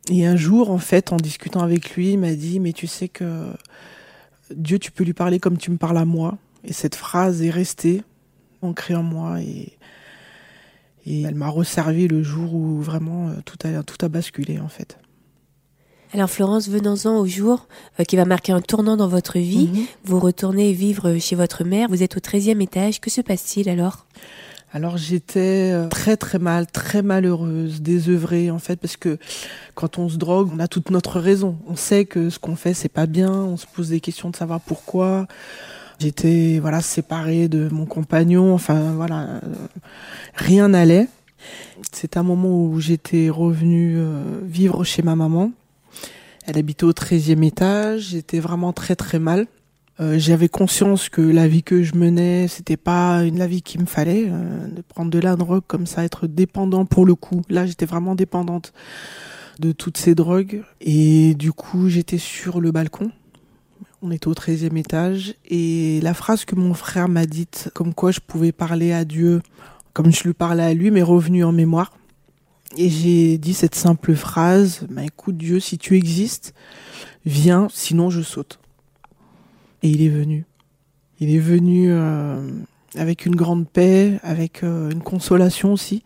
Et 0.09 0.25
un 0.25 0.35
jour, 0.35 0.69
en 0.69 0.77
fait, 0.77 1.11
en 1.11 1.17
discutant 1.17 1.61
avec 1.61 1.95
lui, 1.95 2.13
il 2.13 2.19
m'a 2.19 2.33
dit, 2.33 2.59
mais 2.59 2.73
tu 2.73 2.85
sais 2.85 3.07
que 3.07 3.47
Dieu, 4.55 4.77
tu 4.77 4.91
peux 4.91 5.03
lui 5.03 5.13
parler 5.13 5.39
comme 5.39 5.57
tu 5.57 5.71
me 5.71 5.77
parles 5.77 5.97
à 5.97 6.05
moi. 6.05 6.37
Et 6.63 6.73
cette 6.73 6.95
phrase 6.95 7.41
est 7.41 7.49
restée 7.49 8.03
ancrée 8.61 8.95
en 8.95 9.03
moi. 9.03 9.37
Et 11.05 11.21
elle 11.23 11.35
m'a 11.35 11.49
resservi 11.49 12.07
le 12.07 12.23
jour 12.23 12.53
où 12.53 12.81
vraiment 12.81 13.31
tout 13.45 13.57
a, 13.63 13.83
tout 13.83 14.03
a 14.03 14.09
basculé 14.09 14.59
en 14.59 14.69
fait. 14.69 14.97
Alors 16.13 16.29
Florence, 16.29 16.69
venons-en 16.69 17.17
au 17.17 17.25
jour 17.25 17.67
euh, 17.99 18.03
qui 18.03 18.15
va 18.15 18.23
marquer 18.23 18.53
un 18.53 18.61
tournant 18.61 18.95
dans 18.95 19.07
votre 19.07 19.37
vie. 19.37 19.67
Mhm. 19.67 19.85
Vous 20.05 20.19
retournez 20.19 20.71
vivre 20.71 21.17
chez 21.19 21.35
votre 21.35 21.63
mère, 21.65 21.89
vous 21.89 22.03
êtes 22.03 22.15
au 22.15 22.21
13e 22.21 22.61
étage. 22.61 23.01
Que 23.01 23.09
se 23.09 23.19
passe-t-il 23.19 23.67
alors? 23.67 24.05
Alors 24.71 24.97
j'étais 24.97 25.71
euh, 25.73 25.87
très 25.89 26.17
très 26.17 26.39
mal, 26.39 26.67
très 26.67 27.01
malheureuse, 27.01 27.81
désœuvrée 27.81 28.51
en 28.51 28.59
fait, 28.59 28.77
parce 28.77 28.97
que 28.97 29.17
quand 29.73 29.99
on 29.99 30.09
se 30.09 30.17
drogue, 30.17 30.49
on 30.53 30.59
a 30.59 30.67
toute 30.67 30.89
notre 30.89 31.19
raison. 31.19 31.57
On 31.67 31.75
sait 31.75 32.05
que 32.05 32.29
ce 32.29 32.39
qu'on 32.39 32.55
fait, 32.55 32.73
c'est 32.73 32.89
pas 32.89 33.05
bien, 33.05 33.31
on 33.31 33.57
se 33.57 33.65
pose 33.65 33.89
des 33.89 33.99
questions 33.99 34.29
de 34.29 34.35
savoir 34.35 34.61
pourquoi. 34.61 35.27
J'étais 35.99 36.59
voilà 36.59 36.81
séparée 36.81 37.47
de 37.47 37.69
mon 37.69 37.85
compagnon, 37.85 38.53
enfin 38.53 38.93
voilà, 38.93 39.21
euh, 39.21 39.39
rien 40.35 40.69
n'allait. 40.69 41.07
C'est 41.91 42.17
un 42.17 42.23
moment 42.23 42.65
où 42.65 42.79
j'étais 42.79 43.29
revenue 43.29 43.95
euh, 43.97 44.41
vivre 44.43 44.83
chez 44.83 45.01
ma 45.01 45.15
maman. 45.15 45.51
Elle 46.47 46.57
habitait 46.57 46.83
au 46.83 46.91
13e 46.91 47.43
étage, 47.45 48.09
j'étais 48.09 48.39
vraiment 48.39 48.73
très 48.73 48.95
très 48.95 49.19
mal. 49.19 49.47
Euh, 50.01 50.19
j'avais 50.19 50.49
conscience 50.49 51.07
que 51.07 51.21
la 51.21 51.47
vie 51.47 51.63
que 51.63 51.81
je 51.81 51.95
menais, 51.95 52.47
c'était 52.49 52.77
pas 52.77 53.23
une 53.23 53.39
la 53.39 53.47
vie 53.47 53.61
qu'il 53.61 53.79
me 53.79 53.85
fallait, 53.85 54.25
de 54.25 54.81
prendre 54.81 55.09
de 55.09 55.19
la 55.19 55.37
drogue 55.37 55.63
comme 55.65 55.85
ça, 55.85 56.03
être 56.03 56.27
dépendant 56.27 56.85
pour 56.85 57.05
le 57.05 57.15
coup. 57.15 57.41
Là, 57.49 57.65
j'étais 57.65 57.85
vraiment 57.85 58.15
dépendante 58.15 58.73
de 59.59 59.71
toutes 59.71 59.97
ces 59.97 60.13
drogues. 60.13 60.63
Et 60.81 61.35
du 61.35 61.53
coup, 61.53 61.87
j'étais 61.87 62.17
sur 62.17 62.59
le 62.59 62.71
balcon. 62.71 63.11
On 64.01 64.11
était 64.11 64.27
au 64.27 64.33
13e 64.33 64.77
étage 64.77 65.35
et 65.45 65.99
la 66.01 66.13
phrase 66.13 66.45
que 66.45 66.55
mon 66.55 66.73
frère 66.73 67.07
m'a 67.07 67.25
dite, 67.25 67.71
comme 67.73 67.93
quoi 67.93 68.11
je 68.11 68.19
pouvais 68.19 68.51
parler 68.51 68.91
à 68.91 69.05
Dieu 69.05 69.41
comme 69.95 70.11
je 70.11 70.23
lui 70.25 70.33
parlais 70.33 70.63
à 70.63 70.73
lui, 70.73 70.91
m'est 70.91 71.01
revenue 71.01 71.45
en 71.45 71.53
mémoire. 71.53 71.97
Et 72.75 72.89
j'ai 72.89 73.37
dit 73.37 73.53
cette 73.53 73.75
simple 73.75 74.13
phrase, 74.13 74.85
bah, 74.89 75.05
écoute 75.05 75.37
Dieu, 75.37 75.61
si 75.61 75.77
tu 75.77 75.95
existes, 75.95 76.53
viens, 77.25 77.69
sinon 77.71 78.09
je 78.09 78.21
saute. 78.21 78.59
Et 79.83 79.87
il 79.87 80.01
est 80.01 80.09
venu. 80.09 80.45
Il 81.21 81.33
est 81.33 81.39
venu 81.39 81.91
euh, 81.91 82.45
avec 82.95 83.25
une 83.25 83.37
grande 83.37 83.69
paix, 83.69 84.19
avec 84.21 84.63
euh, 84.63 84.91
une 84.91 85.01
consolation 85.01 85.71
aussi. 85.71 86.03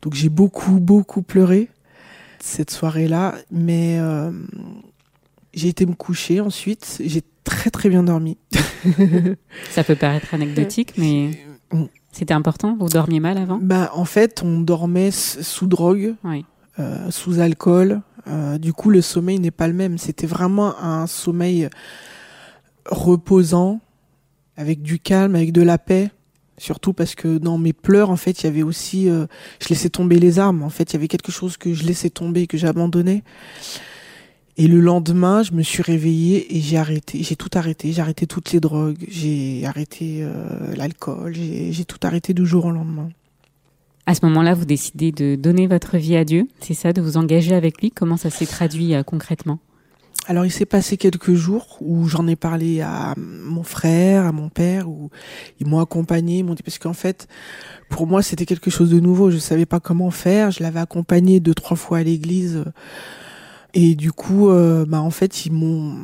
Donc 0.00 0.14
j'ai 0.14 0.30
beaucoup, 0.30 0.80
beaucoup 0.80 1.20
pleuré 1.20 1.68
cette 2.38 2.70
soirée-là, 2.70 3.34
mais 3.50 3.98
euh, 3.98 4.32
j'ai 5.54 5.68
été 5.68 5.86
me 5.86 5.94
coucher 5.94 6.40
ensuite. 6.40 6.98
J'ai 7.04 7.22
très 7.44 7.70
très 7.70 7.88
bien 7.88 8.02
dormi. 8.02 8.38
Ça 9.70 9.84
peut 9.84 9.96
paraître 9.96 10.32
anecdotique, 10.34 10.94
mais 10.96 11.30
c'était 12.12 12.34
important? 12.34 12.76
Vous 12.78 12.88
dormiez 12.88 13.20
mal 13.20 13.38
avant? 13.38 13.58
Bah 13.60 13.90
en 13.94 14.04
fait, 14.04 14.42
on 14.42 14.60
dormait 14.60 15.10
sous 15.10 15.66
drogue, 15.66 16.14
oui. 16.24 16.44
euh, 16.78 17.10
sous 17.10 17.40
alcool. 17.40 18.02
Euh, 18.26 18.58
du 18.58 18.72
coup, 18.72 18.90
le 18.90 19.00
sommeil 19.00 19.38
n'est 19.38 19.50
pas 19.50 19.68
le 19.68 19.74
même. 19.74 19.98
C'était 19.98 20.26
vraiment 20.26 20.78
un 20.80 21.06
sommeil 21.06 21.68
reposant, 22.86 23.80
avec 24.56 24.82
du 24.82 24.98
calme, 24.98 25.34
avec 25.36 25.52
de 25.52 25.62
la 25.62 25.78
paix. 25.78 26.10
Surtout 26.58 26.92
parce 26.92 27.14
que 27.14 27.38
dans 27.38 27.56
mes 27.56 27.72
pleurs, 27.72 28.10
en 28.10 28.16
fait, 28.16 28.42
il 28.42 28.44
y 28.44 28.46
avait 28.48 28.62
aussi, 28.62 29.08
euh, 29.08 29.26
je 29.62 29.68
laissais 29.68 29.88
tomber 29.88 30.18
les 30.18 30.38
armes. 30.38 30.62
En 30.62 30.68
fait, 30.68 30.92
il 30.92 30.94
y 30.94 30.96
avait 30.96 31.08
quelque 31.08 31.32
chose 31.32 31.56
que 31.56 31.72
je 31.72 31.84
laissais 31.84 32.10
tomber, 32.10 32.46
que 32.46 32.58
j'abandonnais. 32.58 33.22
Et 34.60 34.68
le 34.68 34.78
lendemain, 34.78 35.42
je 35.42 35.52
me 35.52 35.62
suis 35.62 35.82
réveillée 35.82 36.54
et 36.54 36.60
j'ai 36.60 36.76
arrêté, 36.76 37.22
j'ai 37.22 37.34
tout 37.34 37.48
arrêté. 37.54 37.92
J'ai 37.92 38.02
arrêté 38.02 38.26
toutes 38.26 38.52
les 38.52 38.60
drogues, 38.60 39.06
j'ai 39.08 39.64
arrêté 39.64 40.18
euh, 40.20 40.74
l'alcool, 40.76 41.32
j'ai 41.34 41.84
tout 41.86 41.96
arrêté 42.02 42.34
du 42.34 42.44
jour 42.44 42.66
au 42.66 42.70
lendemain. 42.70 43.08
À 44.04 44.14
ce 44.14 44.22
moment-là, 44.26 44.52
vous 44.52 44.66
décidez 44.66 45.12
de 45.12 45.34
donner 45.34 45.66
votre 45.66 45.96
vie 45.96 46.14
à 46.14 46.26
Dieu, 46.26 46.46
c'est 46.60 46.74
ça, 46.74 46.92
de 46.92 47.00
vous 47.00 47.16
engager 47.16 47.54
avec 47.54 47.80
lui? 47.80 47.90
Comment 47.90 48.18
ça 48.18 48.28
s'est 48.28 48.44
traduit 48.44 48.94
euh, 48.94 49.02
concrètement? 49.02 49.60
Alors, 50.26 50.44
il 50.44 50.50
s'est 50.50 50.66
passé 50.66 50.98
quelques 50.98 51.32
jours 51.32 51.78
où 51.80 52.06
j'en 52.06 52.26
ai 52.26 52.36
parlé 52.36 52.82
à 52.82 53.14
mon 53.16 53.62
frère, 53.62 54.26
à 54.26 54.32
mon 54.32 54.50
père, 54.50 54.90
où 54.90 55.08
ils 55.58 55.66
m'ont 55.66 55.80
accompagné, 55.80 56.40
ils 56.40 56.44
m'ont 56.44 56.54
dit 56.54 56.62
parce 56.62 56.78
qu'en 56.78 56.92
fait, 56.92 57.28
pour 57.88 58.06
moi, 58.06 58.20
c'était 58.20 58.44
quelque 58.44 58.70
chose 58.70 58.90
de 58.90 59.00
nouveau. 59.00 59.30
Je 59.30 59.38
savais 59.38 59.64
pas 59.64 59.80
comment 59.80 60.10
faire. 60.10 60.50
Je 60.50 60.62
l'avais 60.62 60.80
accompagné 60.80 61.40
deux, 61.40 61.54
trois 61.54 61.78
fois 61.78 61.96
à 61.96 62.02
l'église. 62.02 62.62
Et 63.74 63.94
du 63.94 64.12
coup, 64.12 64.50
euh, 64.50 64.84
bah 64.86 65.00
en 65.00 65.10
fait, 65.10 65.46
ils 65.46 65.52
m'ont 65.52 65.96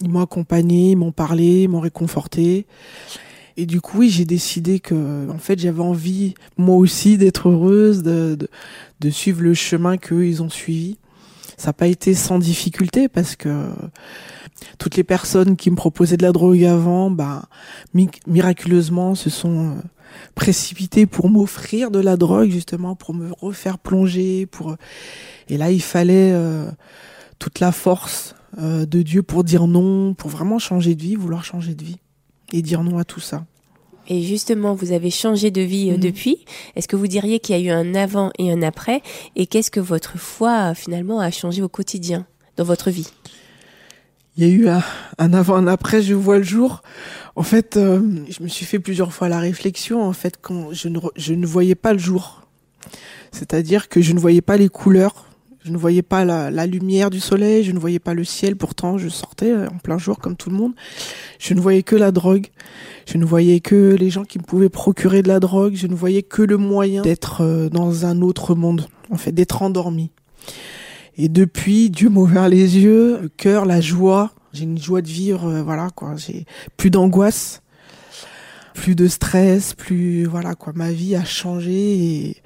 ils 0.00 0.10
m'ont 0.10 0.20
accompagné, 0.20 0.90
ils 0.92 0.96
m'ont 0.96 1.12
parlé, 1.12 1.62
ils 1.62 1.68
m'ont 1.68 1.80
réconforté. 1.80 2.66
Et 3.56 3.66
du 3.66 3.80
coup, 3.80 3.98
oui, 3.98 4.10
j'ai 4.10 4.24
décidé 4.24 4.80
que, 4.80 5.30
en 5.30 5.38
fait, 5.38 5.58
j'avais 5.58 5.82
envie, 5.82 6.34
moi 6.56 6.76
aussi, 6.76 7.16
d'être 7.16 7.48
heureuse, 7.48 8.02
de, 8.02 8.34
de, 8.34 8.48
de 9.00 9.10
suivre 9.10 9.42
le 9.42 9.54
chemin 9.54 9.96
qu'eux, 9.96 10.26
ils 10.26 10.42
ont 10.42 10.50
suivi. 10.50 10.98
Ça 11.56 11.68
n'a 11.68 11.72
pas 11.72 11.86
été 11.86 12.14
sans 12.14 12.38
difficulté 12.40 13.08
parce 13.08 13.36
que 13.36 13.68
toutes 14.78 14.96
les 14.96 15.04
personnes 15.04 15.56
qui 15.56 15.70
me 15.70 15.76
proposaient 15.76 16.16
de 16.16 16.24
la 16.24 16.32
drogue 16.32 16.64
avant, 16.64 17.10
bah, 17.10 17.48
mi 17.94 18.08
miraculeusement, 18.26 19.14
se 19.14 19.30
sont 19.30 19.76
précipitées 20.34 21.06
pour 21.06 21.28
m'offrir 21.28 21.90
de 21.90 22.00
la 22.00 22.16
drogue, 22.16 22.50
justement, 22.50 22.94
pour 22.94 23.14
me 23.14 23.30
refaire 23.40 23.78
plonger, 23.78 24.46
pour, 24.46 24.76
et 25.48 25.56
là, 25.56 25.70
il 25.70 25.82
fallait 25.82 26.32
euh, 26.32 26.70
toute 27.38 27.60
la 27.60 27.72
force 27.72 28.34
euh, 28.58 28.86
de 28.86 29.02
Dieu 29.02 29.22
pour 29.22 29.44
dire 29.44 29.66
non, 29.66 30.14
pour 30.14 30.30
vraiment 30.30 30.58
changer 30.58 30.94
de 30.94 31.02
vie, 31.02 31.16
vouloir 31.16 31.44
changer 31.44 31.74
de 31.74 31.84
vie 31.84 31.98
et 32.52 32.62
dire 32.62 32.82
non 32.84 32.98
à 32.98 33.04
tout 33.04 33.20
ça. 33.20 33.44
Et 34.06 34.22
justement, 34.22 34.74
vous 34.74 34.92
avez 34.92 35.10
changé 35.10 35.50
de 35.50 35.62
vie 35.62 35.88
euh, 35.90 35.94
Mhm. 35.94 36.00
depuis. 36.00 36.44
Est-ce 36.76 36.86
que 36.88 36.94
vous 36.96 37.06
diriez 37.06 37.40
qu'il 37.40 37.56
y 37.56 37.58
a 37.58 37.62
eu 37.62 37.70
un 37.70 37.94
avant 37.94 38.30
et 38.38 38.52
un 38.52 38.62
après? 38.62 39.00
Et 39.34 39.46
qu'est-ce 39.46 39.70
que 39.70 39.80
votre 39.80 40.18
foi 40.18 40.70
euh, 40.70 40.74
finalement 40.74 41.20
a 41.20 41.30
changé 41.30 41.62
au 41.62 41.68
quotidien 41.68 42.26
dans 42.58 42.64
votre 42.64 42.90
vie? 42.90 43.08
Il 44.36 44.44
y 44.44 44.50
a 44.50 44.52
eu 44.52 44.68
un, 44.68 44.82
un 45.18 45.32
avant, 45.32 45.54
un 45.56 45.66
après, 45.68 46.02
je 46.02 46.12
vois 46.12 46.38
le 46.38 46.42
jour. 46.44 46.82
En 47.36 47.42
fait, 47.42 47.76
euh, 47.76 48.00
je 48.28 48.42
me 48.42 48.48
suis 48.48 48.64
fait 48.64 48.78
plusieurs 48.78 49.12
fois 49.12 49.28
la 49.28 49.40
réflexion, 49.40 50.02
en 50.02 50.12
fait, 50.12 50.38
quand 50.40 50.72
je 50.72 50.88
ne, 50.88 51.46
voyais 51.46 51.74
pas 51.74 51.92
le 51.92 51.98
jour. 51.98 52.42
C'est-à-dire 53.32 53.88
que 53.88 54.00
je 54.00 54.12
ne 54.12 54.20
voyais 54.20 54.40
pas 54.40 54.56
les 54.56 54.68
couleurs, 54.68 55.26
je 55.64 55.72
ne 55.72 55.76
voyais 55.76 56.02
pas 56.02 56.24
la, 56.24 56.50
la 56.50 56.66
lumière 56.66 57.10
du 57.10 57.18
soleil, 57.18 57.64
je 57.64 57.72
ne 57.72 57.78
voyais 57.78 57.98
pas 57.98 58.14
le 58.14 58.22
ciel, 58.22 58.54
pourtant 58.54 58.98
je 58.98 59.08
sortais 59.08 59.52
en 59.54 59.78
plein 59.78 59.98
jour 59.98 60.18
comme 60.18 60.36
tout 60.36 60.50
le 60.50 60.56
monde. 60.56 60.74
Je 61.40 61.54
ne 61.54 61.60
voyais 61.60 61.82
que 61.82 61.96
la 61.96 62.12
drogue, 62.12 62.48
je 63.06 63.18
ne 63.18 63.24
voyais 63.24 63.60
que 63.60 63.96
les 63.98 64.10
gens 64.10 64.24
qui 64.24 64.38
me 64.38 64.44
pouvaient 64.44 64.68
procurer 64.68 65.22
de 65.22 65.28
la 65.28 65.40
drogue, 65.40 65.74
je 65.74 65.86
ne 65.88 65.94
voyais 65.94 66.22
que 66.22 66.42
le 66.42 66.58
moyen 66.58 67.02
d'être 67.02 67.40
euh, 67.40 67.68
dans 67.68 68.06
un 68.06 68.20
autre 68.20 68.54
monde, 68.54 68.86
en 69.10 69.16
fait, 69.16 69.32
d'être 69.32 69.62
endormi. 69.62 70.10
Et 71.16 71.28
depuis, 71.28 71.90
Dieu 71.90 72.10
m'a 72.10 72.20
ouvert 72.20 72.48
les 72.48 72.78
yeux, 72.78 73.18
le 73.22 73.28
cœur, 73.28 73.66
la 73.66 73.80
joie. 73.80 74.33
J'ai 74.54 74.62
une 74.62 74.78
joie 74.78 75.02
de 75.02 75.08
vivre, 75.08 75.48
euh, 75.48 75.62
voilà 75.64 75.90
quoi. 75.90 76.14
J'ai 76.16 76.46
plus 76.76 76.88
d'angoisse, 76.88 77.60
plus 78.72 78.94
de 78.94 79.08
stress, 79.08 79.74
plus 79.74 80.26
voilà 80.26 80.54
quoi. 80.54 80.72
Ma 80.76 80.92
vie 80.92 81.16
a 81.16 81.24
changé 81.24 81.72
et 81.72 82.36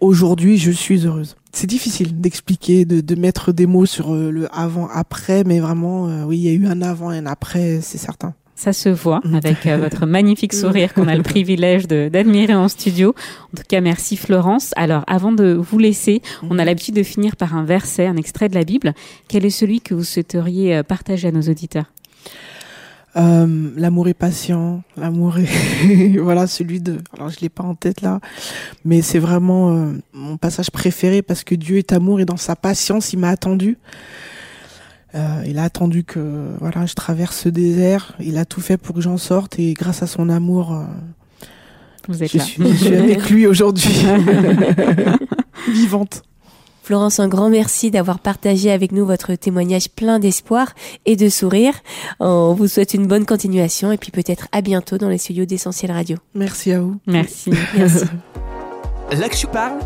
aujourd'hui, 0.00 0.58
je 0.58 0.70
suis 0.70 1.06
heureuse. 1.06 1.34
C'est 1.52 1.66
difficile 1.66 2.20
d'expliquer, 2.20 2.84
de, 2.84 3.14
mettre 3.16 3.50
des 3.50 3.66
mots 3.66 3.84
sur 3.84 4.14
euh, 4.14 4.30
le 4.30 4.48
avant-après, 4.54 5.42
mais 5.42 5.58
vraiment, 5.58 6.06
euh, 6.06 6.22
oui, 6.22 6.38
il 6.38 6.44
y 6.44 6.48
a 6.48 6.52
eu 6.52 6.68
un 6.68 6.82
avant 6.82 7.10
et 7.10 7.18
un 7.18 7.26
après, 7.26 7.80
c'est 7.80 7.98
certain. 7.98 8.34
Ça 8.60 8.74
se 8.74 8.90
voit 8.90 9.22
avec 9.32 9.66
euh, 9.66 9.78
votre 9.78 10.04
magnifique 10.04 10.52
sourire 10.52 10.92
qu'on 10.92 11.08
a 11.08 11.16
le 11.16 11.22
privilège 11.22 11.88
d'admirer 11.88 12.54
en 12.54 12.68
studio. 12.68 13.14
En 13.54 13.56
tout 13.56 13.62
cas, 13.66 13.80
merci 13.80 14.18
Florence. 14.18 14.74
Alors, 14.76 15.02
avant 15.06 15.32
de 15.32 15.54
vous 15.54 15.78
laisser, 15.78 16.20
on 16.42 16.58
a 16.58 16.66
l'habitude 16.66 16.94
de 16.94 17.02
finir 17.02 17.36
par 17.36 17.56
un 17.56 17.64
verset, 17.64 18.04
un 18.04 18.18
extrait 18.18 18.50
de 18.50 18.54
la 18.54 18.64
Bible. 18.64 18.92
Quel 19.28 19.46
est 19.46 19.50
celui 19.50 19.80
que 19.80 19.94
vous 19.94 20.04
souhaiteriez 20.04 20.76
euh, 20.76 20.82
partager 20.82 21.28
à 21.28 21.32
nos 21.32 21.40
auditeurs? 21.40 21.86
Euh, 23.16 23.70
l'amour 23.76 24.08
est 24.08 24.14
patient, 24.14 24.82
l'amour 24.98 25.38
est 25.38 26.18
voilà 26.18 26.46
celui 26.46 26.80
de. 26.80 26.98
Alors 27.16 27.30
je 27.30 27.40
l'ai 27.40 27.48
pas 27.48 27.64
en 27.64 27.74
tête 27.74 28.02
là, 28.02 28.20
mais 28.84 29.00
c'est 29.00 29.18
vraiment 29.18 29.74
euh, 29.74 29.92
mon 30.12 30.36
passage 30.36 30.70
préféré 30.70 31.22
parce 31.22 31.44
que 31.44 31.54
Dieu 31.54 31.78
est 31.78 31.94
amour 31.94 32.20
et 32.20 32.26
dans 32.26 32.36
sa 32.36 32.56
patience 32.56 33.14
il 33.14 33.20
m'a 33.20 33.30
attendu. 33.30 33.78
Euh, 35.14 35.42
il 35.46 35.58
a 35.58 35.64
attendu 35.64 36.04
que 36.04 36.50
voilà 36.60 36.86
je 36.86 36.94
traverse 36.94 37.36
ce 37.36 37.48
désert. 37.48 38.14
Il 38.20 38.38
a 38.38 38.44
tout 38.44 38.60
fait 38.60 38.76
pour 38.76 38.94
que 38.94 39.00
j'en 39.00 39.16
sorte 39.18 39.58
et 39.58 39.74
grâce 39.74 40.02
à 40.02 40.06
son 40.06 40.28
amour, 40.28 40.72
euh, 40.72 40.84
Vous 42.08 42.22
êtes 42.22 42.32
je, 42.32 42.38
là. 42.38 42.44
suis, 42.44 42.62
je 42.68 42.74
suis 42.76 42.94
avec 42.96 43.28
lui 43.30 43.46
aujourd'hui, 43.46 44.04
vivante. 45.72 46.22
Florence, 46.82 47.20
un 47.20 47.28
grand 47.28 47.50
merci 47.50 47.90
d'avoir 47.92 48.18
partagé 48.18 48.70
avec 48.70 48.90
nous 48.90 49.06
votre 49.06 49.34
témoignage 49.34 49.90
plein 49.90 50.18
d'espoir 50.18 50.72
et 51.06 51.14
de 51.14 51.28
sourire. 51.28 51.74
On 52.18 52.54
vous 52.54 52.66
souhaite 52.66 52.94
une 52.94 53.06
bonne 53.06 53.26
continuation 53.26 53.92
et 53.92 53.96
puis 53.96 54.10
peut-être 54.10 54.48
à 54.50 54.60
bientôt 54.60 54.98
dans 54.98 55.08
les 55.08 55.18
studios 55.18 55.44
d'Essentiel 55.44 55.92
Radio. 55.92 56.16
Merci 56.34 56.72
à 56.72 56.80
vous. 56.80 56.96
Merci. 57.06 57.52
Merci. 57.76 58.06
L'Action 59.12 59.48
parle, 59.52 59.78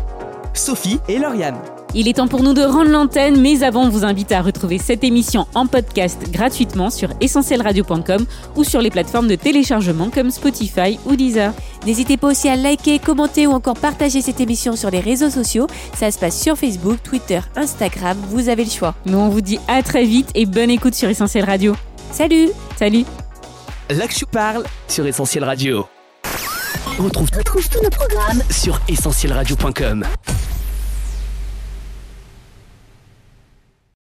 Sophie 0.53 0.99
et 1.07 1.19
Lauriane. 1.19 1.57
Il 1.97 2.09
est 2.09 2.13
temps 2.13 2.27
pour 2.27 2.43
nous 2.43 2.53
de 2.53 2.61
rendre 2.61 2.91
l'antenne, 2.91 3.39
mais 3.39 3.63
avant, 3.63 3.85
on 3.85 3.89
vous 3.89 4.03
invite 4.03 4.33
à 4.33 4.41
retrouver 4.41 4.79
cette 4.79 5.05
émission 5.05 5.47
en 5.55 5.65
podcast 5.65 6.29
gratuitement 6.29 6.89
sur 6.89 7.09
essentielradio.com 7.21 8.25
ou 8.57 8.65
sur 8.65 8.81
les 8.81 8.89
plateformes 8.89 9.29
de 9.29 9.35
téléchargement 9.35 10.09
comme 10.09 10.29
Spotify 10.29 10.99
ou 11.05 11.15
Deezer. 11.15 11.53
N'hésitez 11.85 12.17
pas 12.17 12.27
aussi 12.27 12.49
à 12.49 12.57
liker, 12.57 12.99
commenter 12.99 13.47
ou 13.47 13.51
encore 13.51 13.75
partager 13.75 14.21
cette 14.21 14.41
émission 14.41 14.75
sur 14.75 14.91
les 14.91 14.99
réseaux 14.99 15.29
sociaux. 15.29 15.67
Ça 15.95 16.11
se 16.11 16.19
passe 16.19 16.37
sur 16.37 16.57
Facebook, 16.57 16.97
Twitter, 17.01 17.39
Instagram. 17.55 18.17
Vous 18.27 18.49
avez 18.49 18.65
le 18.65 18.71
choix. 18.71 18.93
Nous, 19.05 19.17
on 19.17 19.29
vous 19.29 19.39
dit 19.41 19.59
à 19.69 19.81
très 19.81 20.03
vite 20.03 20.31
et 20.35 20.45
bonne 20.45 20.71
écoute 20.71 20.95
sur 20.95 21.07
Essentiel 21.07 21.45
Radio. 21.45 21.77
Salut 22.11 22.49
Salut 22.77 23.05
L'Action 23.89 24.27
parle 24.29 24.65
sur 24.89 25.05
Essentiel 25.07 25.45
Radio. 25.45 25.85
On 26.99 27.03
retrouve, 27.03 27.29
tous 27.31 27.69
nos 27.81 27.89
programmes 27.89 28.43
sur 28.49 28.81
essentielradio.com. 28.89 30.05